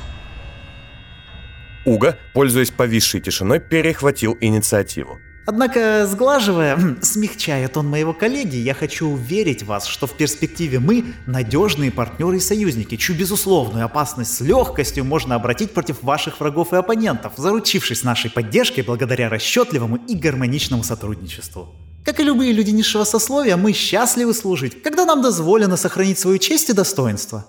Уга, 1.86 2.20
пользуясь 2.34 2.70
повисшей 2.70 3.20
тишиной, 3.20 3.60
перехватил 3.60 4.38
инициативу. 4.40 5.18
Однако, 5.48 6.06
сглаживая, 6.06 6.78
смягчая 7.02 7.68
тон 7.68 7.88
моего 7.88 8.14
коллеги, 8.14 8.58
я 8.58 8.76
хочу 8.76 9.08
уверить 9.08 9.64
вас, 9.64 9.88
что 9.88 10.06
в 10.06 10.16
перспективе 10.16 10.78
мы 10.78 11.16
надежные 11.26 11.92
партнеры 11.92 12.38
и 12.38 12.40
союзники, 12.40 12.96
чью 12.96 13.16
безусловную 13.16 13.86
опасность 13.86 14.36
с 14.36 14.42
легкостью 14.42 15.04
можно 15.04 15.34
обратить 15.34 15.72
против 15.72 16.04
ваших 16.04 16.40
врагов 16.40 16.74
и 16.74 16.76
оппонентов, 16.76 17.34
заручившись 17.38 18.04
нашей 18.04 18.30
поддержкой 18.30 18.82
благодаря 18.82 19.30
расчетливому 19.30 19.96
и 19.96 20.14
гармоничному 20.14 20.84
сотрудничеству. 20.84 21.74
Как 22.04 22.20
и 22.20 22.24
любые 22.24 22.52
люди 22.52 22.72
низшего 22.72 23.04
сословия, 23.04 23.58
мы 23.58 23.74
счастливы 23.74 24.34
служить, 24.34 24.82
когда 24.82 25.06
нам 25.06 25.22
дозволено 25.22 25.78
сохранить 25.78 26.18
свою 26.18 26.40
честь 26.40 26.70
и 26.70 26.74
достоинство. 26.74 27.46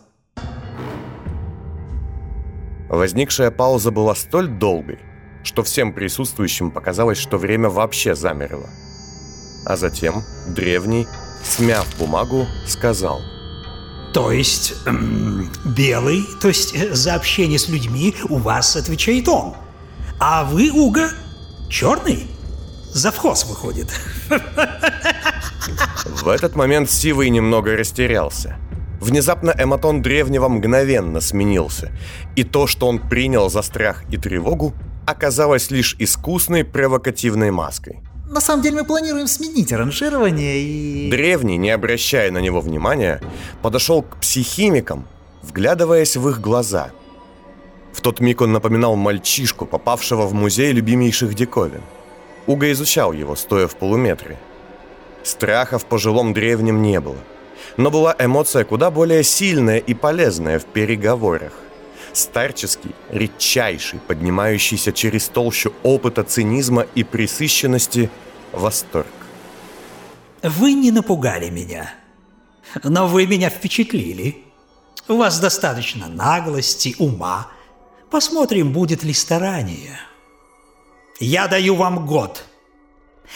Возникшая 2.91 3.51
пауза 3.51 3.91
была 3.91 4.15
столь 4.15 4.49
долгой, 4.49 4.99
что 5.43 5.63
всем 5.63 5.95
присутствующим 5.95 6.71
показалось, 6.71 7.17
что 7.17 7.39
время 7.39 7.71
вообще 7.71 8.15
замерло. 8.15 8.69
А 9.65 9.77
затем 9.77 10.23
древний, 10.49 11.07
смяв 11.43 11.87
бумагу, 11.99 12.47
сказал. 12.67 13.23
То 14.13 14.31
есть, 14.31 14.75
эм, 14.85 15.51
белый, 15.65 16.27
то 16.43 16.49
есть 16.49 16.75
э, 16.75 16.95
за 16.95 17.15
общение 17.15 17.59
с 17.59 17.69
людьми 17.69 18.15
у 18.29 18.37
вас 18.37 18.77
отвечает 18.77 19.27
он. 19.27 19.55
А 20.19 20.45
вы, 20.45 20.71
Уга, 20.71 21.13
черный? 21.71 22.27
Завхоз 22.95 23.45
выходит. 23.45 23.89
В 26.05 26.29
этот 26.29 26.57
момент 26.57 26.91
Сивый 26.91 27.31
немного 27.31 27.77
растерялся. 27.77 28.57
Внезапно 29.01 29.55
эматон 29.59 30.03
древнего 30.03 30.49
мгновенно 30.49 31.21
сменился, 31.21 31.91
и 32.37 32.45
то, 32.45 32.67
что 32.67 32.87
он 32.87 32.99
принял 33.01 33.51
за 33.51 33.63
страх 33.63 34.05
и 34.11 34.17
тревогу, 34.17 34.75
оказалось 35.07 35.71
лишь 35.71 35.97
искусной 35.99 36.65
провокативной 36.65 37.51
маской. 37.51 38.01
На 38.31 38.41
самом 38.41 38.63
деле 38.63 38.77
мы 38.77 38.85
планируем 38.85 39.27
сменить 39.27 39.73
ранжирование 39.73 40.61
и... 40.61 41.11
Древний, 41.11 41.57
не 41.57 41.71
обращая 41.71 42.31
на 42.31 42.39
него 42.39 42.61
внимания, 42.61 43.21
подошел 43.61 44.03
к 44.03 44.19
психимикам, 44.19 45.07
вглядываясь 45.43 46.17
в 46.17 46.29
их 46.29 46.41
глаза. 46.41 46.91
В 47.93 48.01
тот 48.01 48.21
миг 48.21 48.41
он 48.41 48.53
напоминал 48.53 48.97
мальчишку, 48.97 49.67
попавшего 49.67 50.27
в 50.27 50.35
музей 50.35 50.73
любимейших 50.73 51.35
диковин. 51.35 51.83
Уга 52.47 52.71
изучал 52.73 53.13
его, 53.13 53.37
стоя 53.37 53.67
в 53.67 53.77
полуметре. 53.77 54.39
Страха 55.23 55.79
в 55.79 55.87
пожилом 55.87 56.33
древнем 56.33 56.83
не 56.83 57.01
было. 57.01 57.19
Но 57.77 57.91
была 57.91 58.15
эмоция 58.19 58.65
куда 58.65 58.91
более 58.91 59.23
сильная 59.23 59.79
и 59.79 59.95
полезная 59.95 60.59
в 60.59 60.65
переговорах 60.65 61.53
старческий, 62.13 62.95
редчайший, 63.11 63.99
поднимающийся 64.01 64.93
через 64.93 65.29
толщу 65.29 65.73
опыта 65.83 66.25
цинизма 66.25 66.87
и 66.95 67.05
присыщенности 67.05 68.11
восторг. 68.53 69.07
Вы 70.43 70.73
не 70.75 70.91
напугали 70.91 71.51
меня, 71.51 71.95
но 72.83 73.07
вы 73.07 73.27
меня 73.27 73.51
впечатлили. 73.51 74.45
У 75.09 75.17
вас 75.17 75.41
достаточно 75.41 76.09
наглости, 76.09 76.95
ума. 76.99 77.49
Посмотрим, 78.11 78.73
будет 78.73 79.03
ли 79.05 79.13
старание. 79.13 79.99
Я 81.21 81.49
даю 81.49 81.75
вам 81.75 82.07
год. 82.07 82.45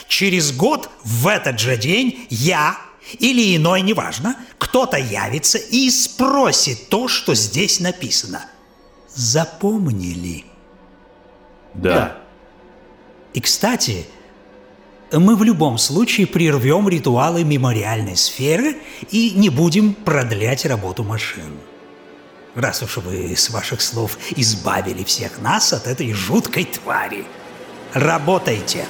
Через 0.09 0.53
год 0.53 0.91
в 1.05 1.27
этот 1.27 1.59
же 1.59 1.77
день 1.77 2.27
я 2.31 2.79
или 3.19 3.57
иной, 3.57 3.83
неважно, 3.83 4.37
кто-то 4.59 4.97
явится 4.97 5.59
и 5.59 5.89
спросит 5.91 6.89
то, 6.89 7.09
что 7.09 7.35
здесь 7.35 7.81
написано– 7.81 8.45
запомнили? 9.17 10.45
Да. 11.75 12.19
И, 13.33 13.41
кстати, 13.41 14.07
мы 15.11 15.37
в 15.37 15.43
любом 15.43 15.79
случае 15.79 16.27
прервем 16.27 16.89
ритуалы 16.89 17.43
мемориальной 17.43 18.17
сферы 18.17 18.77
и 19.11 19.33
не 19.33 19.49
будем 19.49 19.95
продлять 19.95 20.65
работу 20.65 21.03
машин. 21.03 21.59
Раз 22.55 22.83
уж 22.83 22.99
вы, 22.99 23.37
с 23.37 23.51
ваших 23.51 23.83
слов, 23.83 24.17
избавили 24.37 25.05
всех 25.05 25.41
нас 25.41 25.73
от 25.73 25.87
этой 25.87 26.13
жуткой 26.13 26.65
твари. 26.65 27.25
Работайте! 27.97 28.85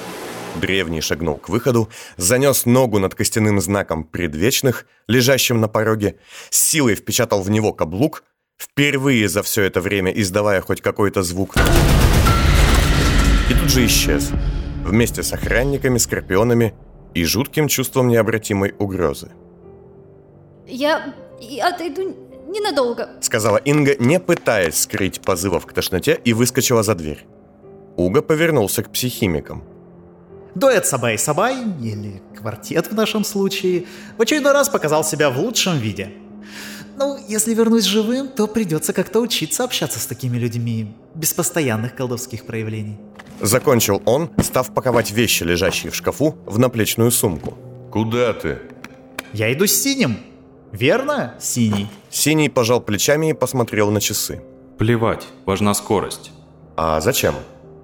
Древний 0.55 0.99
шагнул 0.99 1.37
к 1.37 1.47
выходу, 1.47 1.87
занес 2.17 2.65
ногу 2.65 2.99
над 2.99 3.15
костяным 3.15 3.61
знаком 3.61 4.03
предвечных, 4.03 4.85
лежащим 5.07 5.61
на 5.61 5.69
пороге, 5.69 6.17
с 6.49 6.59
силой 6.59 6.95
впечатал 6.95 7.41
в 7.41 7.49
него 7.49 7.71
каблук, 7.71 8.25
впервые 8.57 9.29
за 9.29 9.43
все 9.43 9.63
это 9.63 9.79
время 9.79 10.11
издавая 10.11 10.59
хоть 10.59 10.81
какой-то 10.81 11.23
звук. 11.23 11.55
И 13.49 13.53
тут 13.53 13.69
же 13.69 13.85
исчез, 13.85 14.31
вместе 14.83 15.23
с 15.23 15.31
охранниками, 15.31 15.99
скорпионами 15.99 16.73
и 17.13 17.23
жутким 17.23 17.69
чувством 17.69 18.09
необратимой 18.09 18.75
угрозы. 18.77 19.31
Я... 20.65 21.15
я 21.39 21.69
отойду 21.69 22.13
ненадолго. 22.49 23.11
Сказала 23.21 23.55
Инга, 23.55 23.95
не 23.99 24.19
пытаясь 24.19 24.81
скрыть 24.81 25.21
позывов 25.21 25.65
к 25.65 25.71
тошноте, 25.71 26.19
и 26.25 26.33
выскочила 26.33 26.83
за 26.83 26.93
дверь. 26.93 27.25
Уга 27.97 28.21
повернулся 28.21 28.83
к 28.83 28.89
психимикам. 28.89 29.63
Дуэт 30.55 30.85
Сабай-Сабай, 30.85 31.55
или 31.81 32.21
квартет 32.39 32.87
в 32.87 32.95
нашем 32.95 33.25
случае, 33.25 33.85
в 34.17 34.21
очередной 34.21 34.53
раз 34.53 34.69
показал 34.69 35.03
себя 35.03 35.29
в 35.29 35.37
лучшем 35.37 35.77
виде– 35.77 36.11
ну, 36.99 37.15
если 37.27 37.53
вернусь 37.53 37.83
живым, 37.83 38.27
то 38.27 38.47
придется 38.47 38.91
как-то 38.91 39.19
учиться 39.19 39.63
общаться 39.63 39.99
с 39.99 40.07
такими 40.07 40.37
людьми, 40.37 40.95
без 41.13 41.31
постоянных 41.31 41.93
колдовских 41.93 42.43
проявлений. 42.43 42.97
Закончил 43.39 44.01
он, 44.05 44.31
став 44.41 44.73
паковать 44.73 45.11
вещи, 45.11 45.43
лежащие 45.43 45.91
в 45.91 45.95
шкафу, 45.95 46.35
в 46.47 46.57
наплечную 46.57 47.11
сумку. 47.11 47.55
Куда 47.91 48.33
ты? 48.33 48.57
Я 49.31 49.53
иду 49.53 49.67
с 49.67 49.73
синим. 49.73 50.17
Верно, 50.71 51.35
синий? 51.39 51.87
Синий 52.09 52.49
пожал 52.49 52.81
плечами 52.81 53.29
и 53.29 53.33
посмотрел 53.33 53.91
на 53.91 54.01
часы. 54.01 54.41
Плевать, 54.79 55.27
важна 55.45 55.75
скорость. 55.75 56.31
А 56.75 56.99
зачем? 56.99 57.35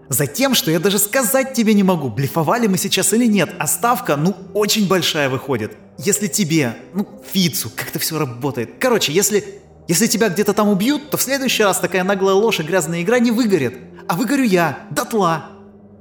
Затем, 0.09 0.53
что 0.53 0.69
я 0.69 0.79
даже 0.79 0.99
сказать 0.99 1.53
тебе 1.53 1.73
не 1.73 1.83
могу, 1.83 2.09
блефовали 2.09 2.67
мы 2.67 2.77
сейчас 2.77 3.13
или 3.13 3.25
нет, 3.25 3.49
а 3.57 3.67
ставка, 3.67 4.15
ну, 4.15 4.35
очень 4.53 4.87
большая 4.87 5.29
выходит. 5.29 5.73
Если 5.97 6.27
тебе, 6.27 6.75
ну, 6.93 7.07
Фицу, 7.31 7.71
как-то 7.75 7.99
все 7.99 8.19
работает. 8.19 8.75
Короче, 8.79 9.13
если, 9.13 9.61
если 9.87 10.07
тебя 10.07 10.29
где-то 10.29 10.53
там 10.53 10.69
убьют, 10.69 11.09
то 11.09 11.17
в 11.17 11.21
следующий 11.21 11.63
раз 11.63 11.79
такая 11.79 12.03
наглая 12.03 12.35
ложь 12.35 12.59
и 12.59 12.63
грязная 12.63 13.01
игра 13.01 13.19
не 13.19 13.31
выгорит. 13.31 13.77
А 14.07 14.15
выгорю 14.15 14.43
я, 14.43 14.79
дотла. 14.91 15.45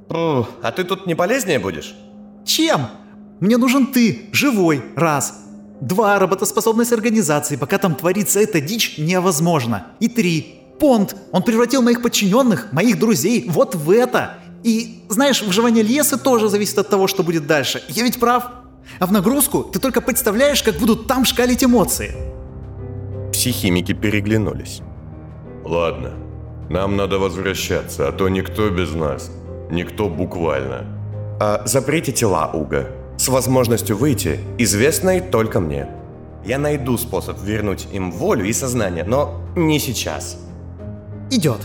О, 0.09 0.47
а 0.61 0.71
ты 0.71 0.83
тут 0.83 1.07
не 1.07 1.15
полезнее 1.15 1.59
будешь? 1.59 1.95
Чем? 2.45 2.87
Мне 3.39 3.57
нужен 3.57 3.87
ты, 3.87 4.29
живой, 4.31 4.83
раз. 4.95 5.39
Два, 5.81 6.19
работоспособность 6.19 6.93
организации, 6.93 7.55
пока 7.55 7.77
там 7.77 7.95
творится 7.95 8.39
эта 8.39 8.61
дичь, 8.61 8.97
невозможно. 8.97 9.87
И 9.99 10.07
три, 10.07 10.62
понт. 10.83 11.15
Он 11.31 11.43
превратил 11.43 11.81
моих 11.81 12.01
подчиненных, 12.01 12.73
моих 12.73 12.99
друзей, 12.99 13.45
вот 13.47 13.73
в 13.73 13.89
это. 13.89 14.33
И, 14.63 15.05
знаешь, 15.07 15.41
выживание 15.41 15.81
Лесы 15.81 16.17
тоже 16.17 16.49
зависит 16.49 16.77
от 16.77 16.89
того, 16.89 17.07
что 17.07 17.23
будет 17.23 17.47
дальше. 17.47 17.81
Я 17.87 18.03
ведь 18.03 18.19
прав. 18.19 18.43
А 18.99 19.05
в 19.05 19.11
нагрузку 19.13 19.63
ты 19.63 19.79
только 19.79 20.01
представляешь, 20.01 20.61
как 20.61 20.75
будут 20.75 21.07
там 21.07 21.23
шкалить 21.23 21.63
эмоции. 21.63 22.11
Психимики 23.31 23.93
переглянулись. 23.93 24.81
Ладно, 25.63 26.11
нам 26.69 26.97
надо 26.97 27.17
возвращаться, 27.17 28.09
а 28.09 28.11
то 28.11 28.27
никто 28.27 28.69
без 28.69 28.93
нас. 28.93 29.31
Никто 29.71 30.09
буквально. 30.09 30.85
А 31.39 31.61
запрете 31.65 32.11
тела, 32.11 32.51
Уга. 32.53 32.87
С 33.17 33.29
возможностью 33.29 33.95
выйти, 33.95 34.37
известной 34.57 35.21
только 35.21 35.61
мне. 35.61 35.87
Я 36.45 36.57
найду 36.57 36.97
способ 36.97 37.41
вернуть 37.41 37.87
им 37.93 38.11
волю 38.11 38.43
и 38.43 38.51
сознание, 38.51 39.05
но 39.05 39.41
не 39.55 39.79
сейчас. 39.79 40.37
Идет. 41.33 41.61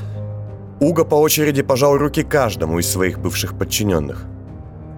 Уга 0.81 1.05
по 1.05 1.16
очереди 1.16 1.61
пожал 1.61 1.99
руки 1.99 2.23
каждому 2.23 2.79
из 2.79 2.89
своих 2.89 3.19
бывших 3.19 3.59
подчиненных. 3.59 4.25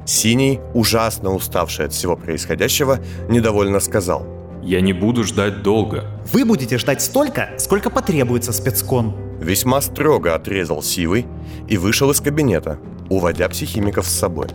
Синий, 0.06 0.60
ужасно 0.74 1.34
уставший 1.34 1.86
от 1.86 1.92
всего 1.92 2.16
происходящего, 2.16 3.00
недовольно 3.28 3.80
сказал. 3.80 4.24
«Я 4.62 4.80
не 4.80 4.92
буду 4.92 5.24
ждать 5.24 5.64
долго». 5.64 6.04
«Вы 6.32 6.44
будете 6.44 6.78
ждать 6.78 7.02
столько, 7.02 7.50
сколько 7.58 7.90
потребуется, 7.90 8.52
спецкон». 8.52 9.12
весьма 9.40 9.80
строго 9.80 10.36
отрезал 10.36 10.84
Сивый 10.84 11.26
и 11.68 11.76
вышел 11.76 12.08
из 12.12 12.20
кабинета, 12.20 12.78
уводя 13.08 13.48
психимиков 13.48 14.06
с 14.06 14.16
собой. 14.16 14.46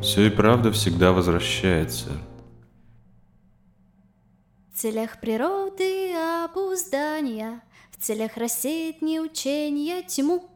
Все 0.00 0.28
и 0.28 0.30
правда 0.30 0.72
всегда 0.72 1.12
возвращается. 1.12 2.08
В 4.72 4.80
целях 4.80 5.20
природы 5.20 6.14
обуздания, 6.44 7.60
в 7.98 8.04
целях 8.04 8.36
рассеять 8.36 9.02
неучения 9.02 10.02
тьму, 10.02 10.48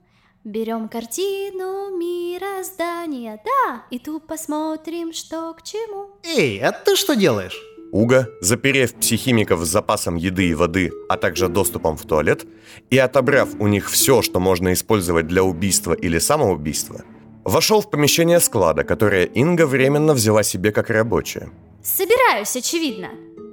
Берем 0.44 0.88
картину 0.88 1.96
мироздания, 1.96 3.40
да, 3.44 3.84
и 3.92 4.00
тут 4.00 4.26
посмотрим, 4.26 5.12
что 5.12 5.54
к 5.54 5.62
чему. 5.62 6.10
Эй, 6.24 6.58
а 6.58 6.72
ты 6.72 6.96
что 6.96 7.14
делаешь? 7.14 7.56
Уга, 7.92 8.26
заперев 8.40 8.92
психимиков 8.94 9.60
с 9.60 9.68
запасом 9.68 10.16
еды 10.16 10.48
и 10.48 10.54
воды, 10.54 10.90
а 11.08 11.16
также 11.16 11.48
доступом 11.48 11.96
в 11.96 12.02
туалет, 12.02 12.44
и 12.90 12.98
отобрав 12.98 13.50
у 13.60 13.68
них 13.68 13.88
все, 13.88 14.20
что 14.20 14.40
можно 14.40 14.72
использовать 14.72 15.28
для 15.28 15.44
убийства 15.44 15.92
или 15.92 16.18
самоубийства, 16.18 17.02
вошел 17.44 17.80
в 17.80 17.88
помещение 17.88 18.40
склада, 18.40 18.82
которое 18.82 19.26
Инга 19.26 19.64
временно 19.64 20.12
взяла 20.12 20.42
себе 20.42 20.72
как 20.72 20.90
рабочее. 20.90 21.50
Собираюсь, 21.84 22.56
очевидно. 22.56 23.10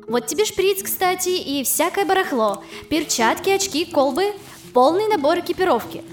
Вот 0.10 0.26
тебе 0.26 0.44
шприц, 0.44 0.82
кстати, 0.82 1.30
и 1.30 1.64
всякое 1.64 2.04
барахло. 2.04 2.64
Перчатки, 2.90 3.52
очки, 3.52 3.86
колбы. 3.86 4.34
Полный 4.74 5.08
набор 5.08 5.40
экипировки. 5.40 6.04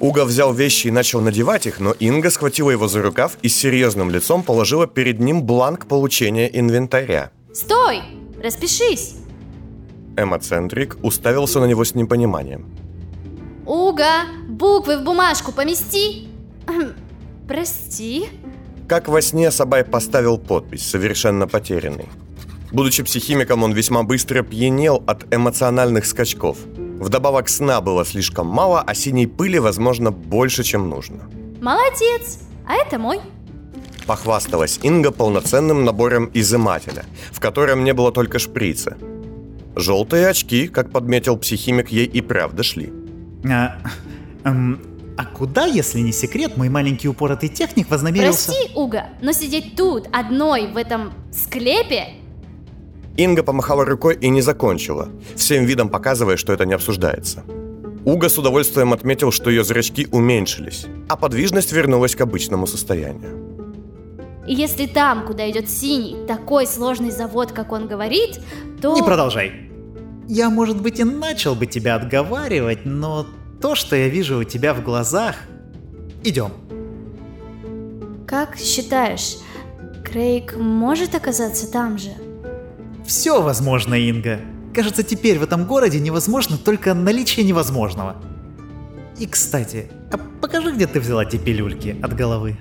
Уга 0.00 0.24
взял 0.24 0.52
вещи 0.52 0.88
и 0.88 0.90
начал 0.90 1.20
надевать 1.20 1.66
их, 1.66 1.78
но 1.78 1.92
Инга 1.92 2.30
схватила 2.30 2.70
его 2.70 2.88
за 2.88 3.02
рукав 3.02 3.38
и 3.42 3.48
с 3.48 3.56
серьезным 3.56 4.10
лицом 4.10 4.42
положила 4.42 4.86
перед 4.86 5.20
ним 5.20 5.44
бланк 5.44 5.86
получения 5.86 6.48
инвентаря. 6.52 7.30
Стой! 7.52 8.02
Распишись! 8.42 9.14
Эмоцентрик 10.16 10.96
уставился 11.02 11.60
на 11.60 11.66
него 11.66 11.84
с 11.84 11.94
непониманием. 11.94 12.66
Уга, 13.64 14.24
буквы 14.48 14.98
в 14.98 15.04
бумажку 15.04 15.52
помести! 15.52 16.28
Прости. 17.48 18.28
Как 18.88 19.08
во 19.08 19.22
сне 19.22 19.50
Сабай 19.50 19.84
поставил 19.84 20.38
подпись, 20.38 20.88
совершенно 20.88 21.46
потерянный. 21.46 22.08
Будучи 22.70 23.02
психимиком, 23.02 23.62
он 23.62 23.72
весьма 23.72 24.02
быстро 24.02 24.42
пьянел 24.42 25.02
от 25.06 25.32
эмоциональных 25.34 26.04
скачков. 26.06 26.58
Вдобавок 27.00 27.48
сна 27.48 27.80
было 27.80 28.04
слишком 28.04 28.46
мало, 28.46 28.82
а 28.82 28.94
синей 28.94 29.26
пыли, 29.26 29.58
возможно, 29.58 30.10
больше, 30.10 30.64
чем 30.64 30.90
нужно. 30.90 31.30
Молодец! 31.60 32.40
А 32.66 32.74
это 32.74 32.98
мой. 32.98 33.20
Похвасталась 34.06 34.80
Инга 34.82 35.10
полноценным 35.10 35.84
набором 35.84 36.30
изымателя, 36.34 37.04
в 37.30 37.40
котором 37.40 37.84
не 37.84 37.94
было 37.94 38.12
только 38.12 38.38
шприца. 38.38 38.96
Желтые 39.76 40.28
очки, 40.28 40.66
как 40.66 40.90
подметил 40.90 41.36
психимик, 41.36 41.90
ей 41.90 42.06
и 42.06 42.20
правда 42.20 42.62
шли. 42.62 42.92
А, 43.44 43.78
эм, 44.44 44.80
а 45.16 45.24
куда, 45.24 45.66
если 45.66 46.00
не 46.00 46.12
секрет, 46.12 46.56
мой 46.56 46.68
маленький 46.68 47.08
упоротый 47.08 47.48
техник 47.48 47.88
вознамерился... 47.90 48.52
Прости, 48.52 48.74
Уга, 48.74 49.06
но 49.22 49.32
сидеть 49.32 49.76
тут 49.76 50.08
одной 50.12 50.66
в 50.66 50.76
этом 50.76 51.12
склепе 51.32 52.17
Инга 53.18 53.42
помахала 53.42 53.84
рукой 53.84 54.16
и 54.20 54.28
не 54.28 54.42
закончила, 54.42 55.08
всем 55.34 55.64
видом 55.64 55.88
показывая, 55.88 56.36
что 56.36 56.52
это 56.52 56.64
не 56.64 56.74
обсуждается. 56.74 57.42
Уга 58.04 58.28
с 58.28 58.38
удовольствием 58.38 58.92
отметил, 58.92 59.32
что 59.32 59.50
ее 59.50 59.64
зрачки 59.64 60.06
уменьшились, 60.12 60.86
а 61.08 61.16
подвижность 61.16 61.72
вернулась 61.72 62.14
к 62.14 62.20
обычному 62.20 62.68
состоянию. 62.68 63.66
Если 64.46 64.86
там, 64.86 65.26
куда 65.26 65.50
идет 65.50 65.68
синий, 65.68 66.26
такой 66.28 66.64
сложный 66.64 67.10
завод, 67.10 67.50
как 67.50 67.72
он 67.72 67.88
говорит, 67.88 68.40
то... 68.80 68.94
Не 68.94 69.02
продолжай. 69.02 69.68
Я, 70.28 70.48
может 70.48 70.80
быть, 70.80 71.00
и 71.00 71.04
начал 71.04 71.56
бы 71.56 71.66
тебя 71.66 71.96
отговаривать, 71.96 72.84
но 72.84 73.26
то, 73.60 73.74
что 73.74 73.96
я 73.96 74.08
вижу 74.08 74.38
у 74.38 74.44
тебя 74.44 74.74
в 74.74 74.84
глазах... 74.84 75.34
Идем. 76.22 76.52
Как 78.28 78.56
считаешь, 78.56 79.38
Крейг 80.04 80.56
может 80.56 81.16
оказаться 81.16 81.70
там 81.70 81.98
же? 81.98 82.10
Все 83.08 83.40
возможно, 83.40 83.94
Инга. 83.94 84.38
Кажется, 84.74 85.02
теперь 85.02 85.38
в 85.38 85.42
этом 85.42 85.64
городе 85.64 85.98
невозможно 85.98 86.58
только 86.58 86.92
наличие 86.92 87.46
невозможного. 87.46 88.16
И, 89.18 89.26
кстати, 89.26 89.90
а 90.12 90.18
покажи, 90.18 90.72
где 90.72 90.86
ты 90.86 91.00
взяла 91.00 91.24
те 91.24 91.38
пилюльки 91.38 91.96
от 92.02 92.14
головы. 92.14 92.58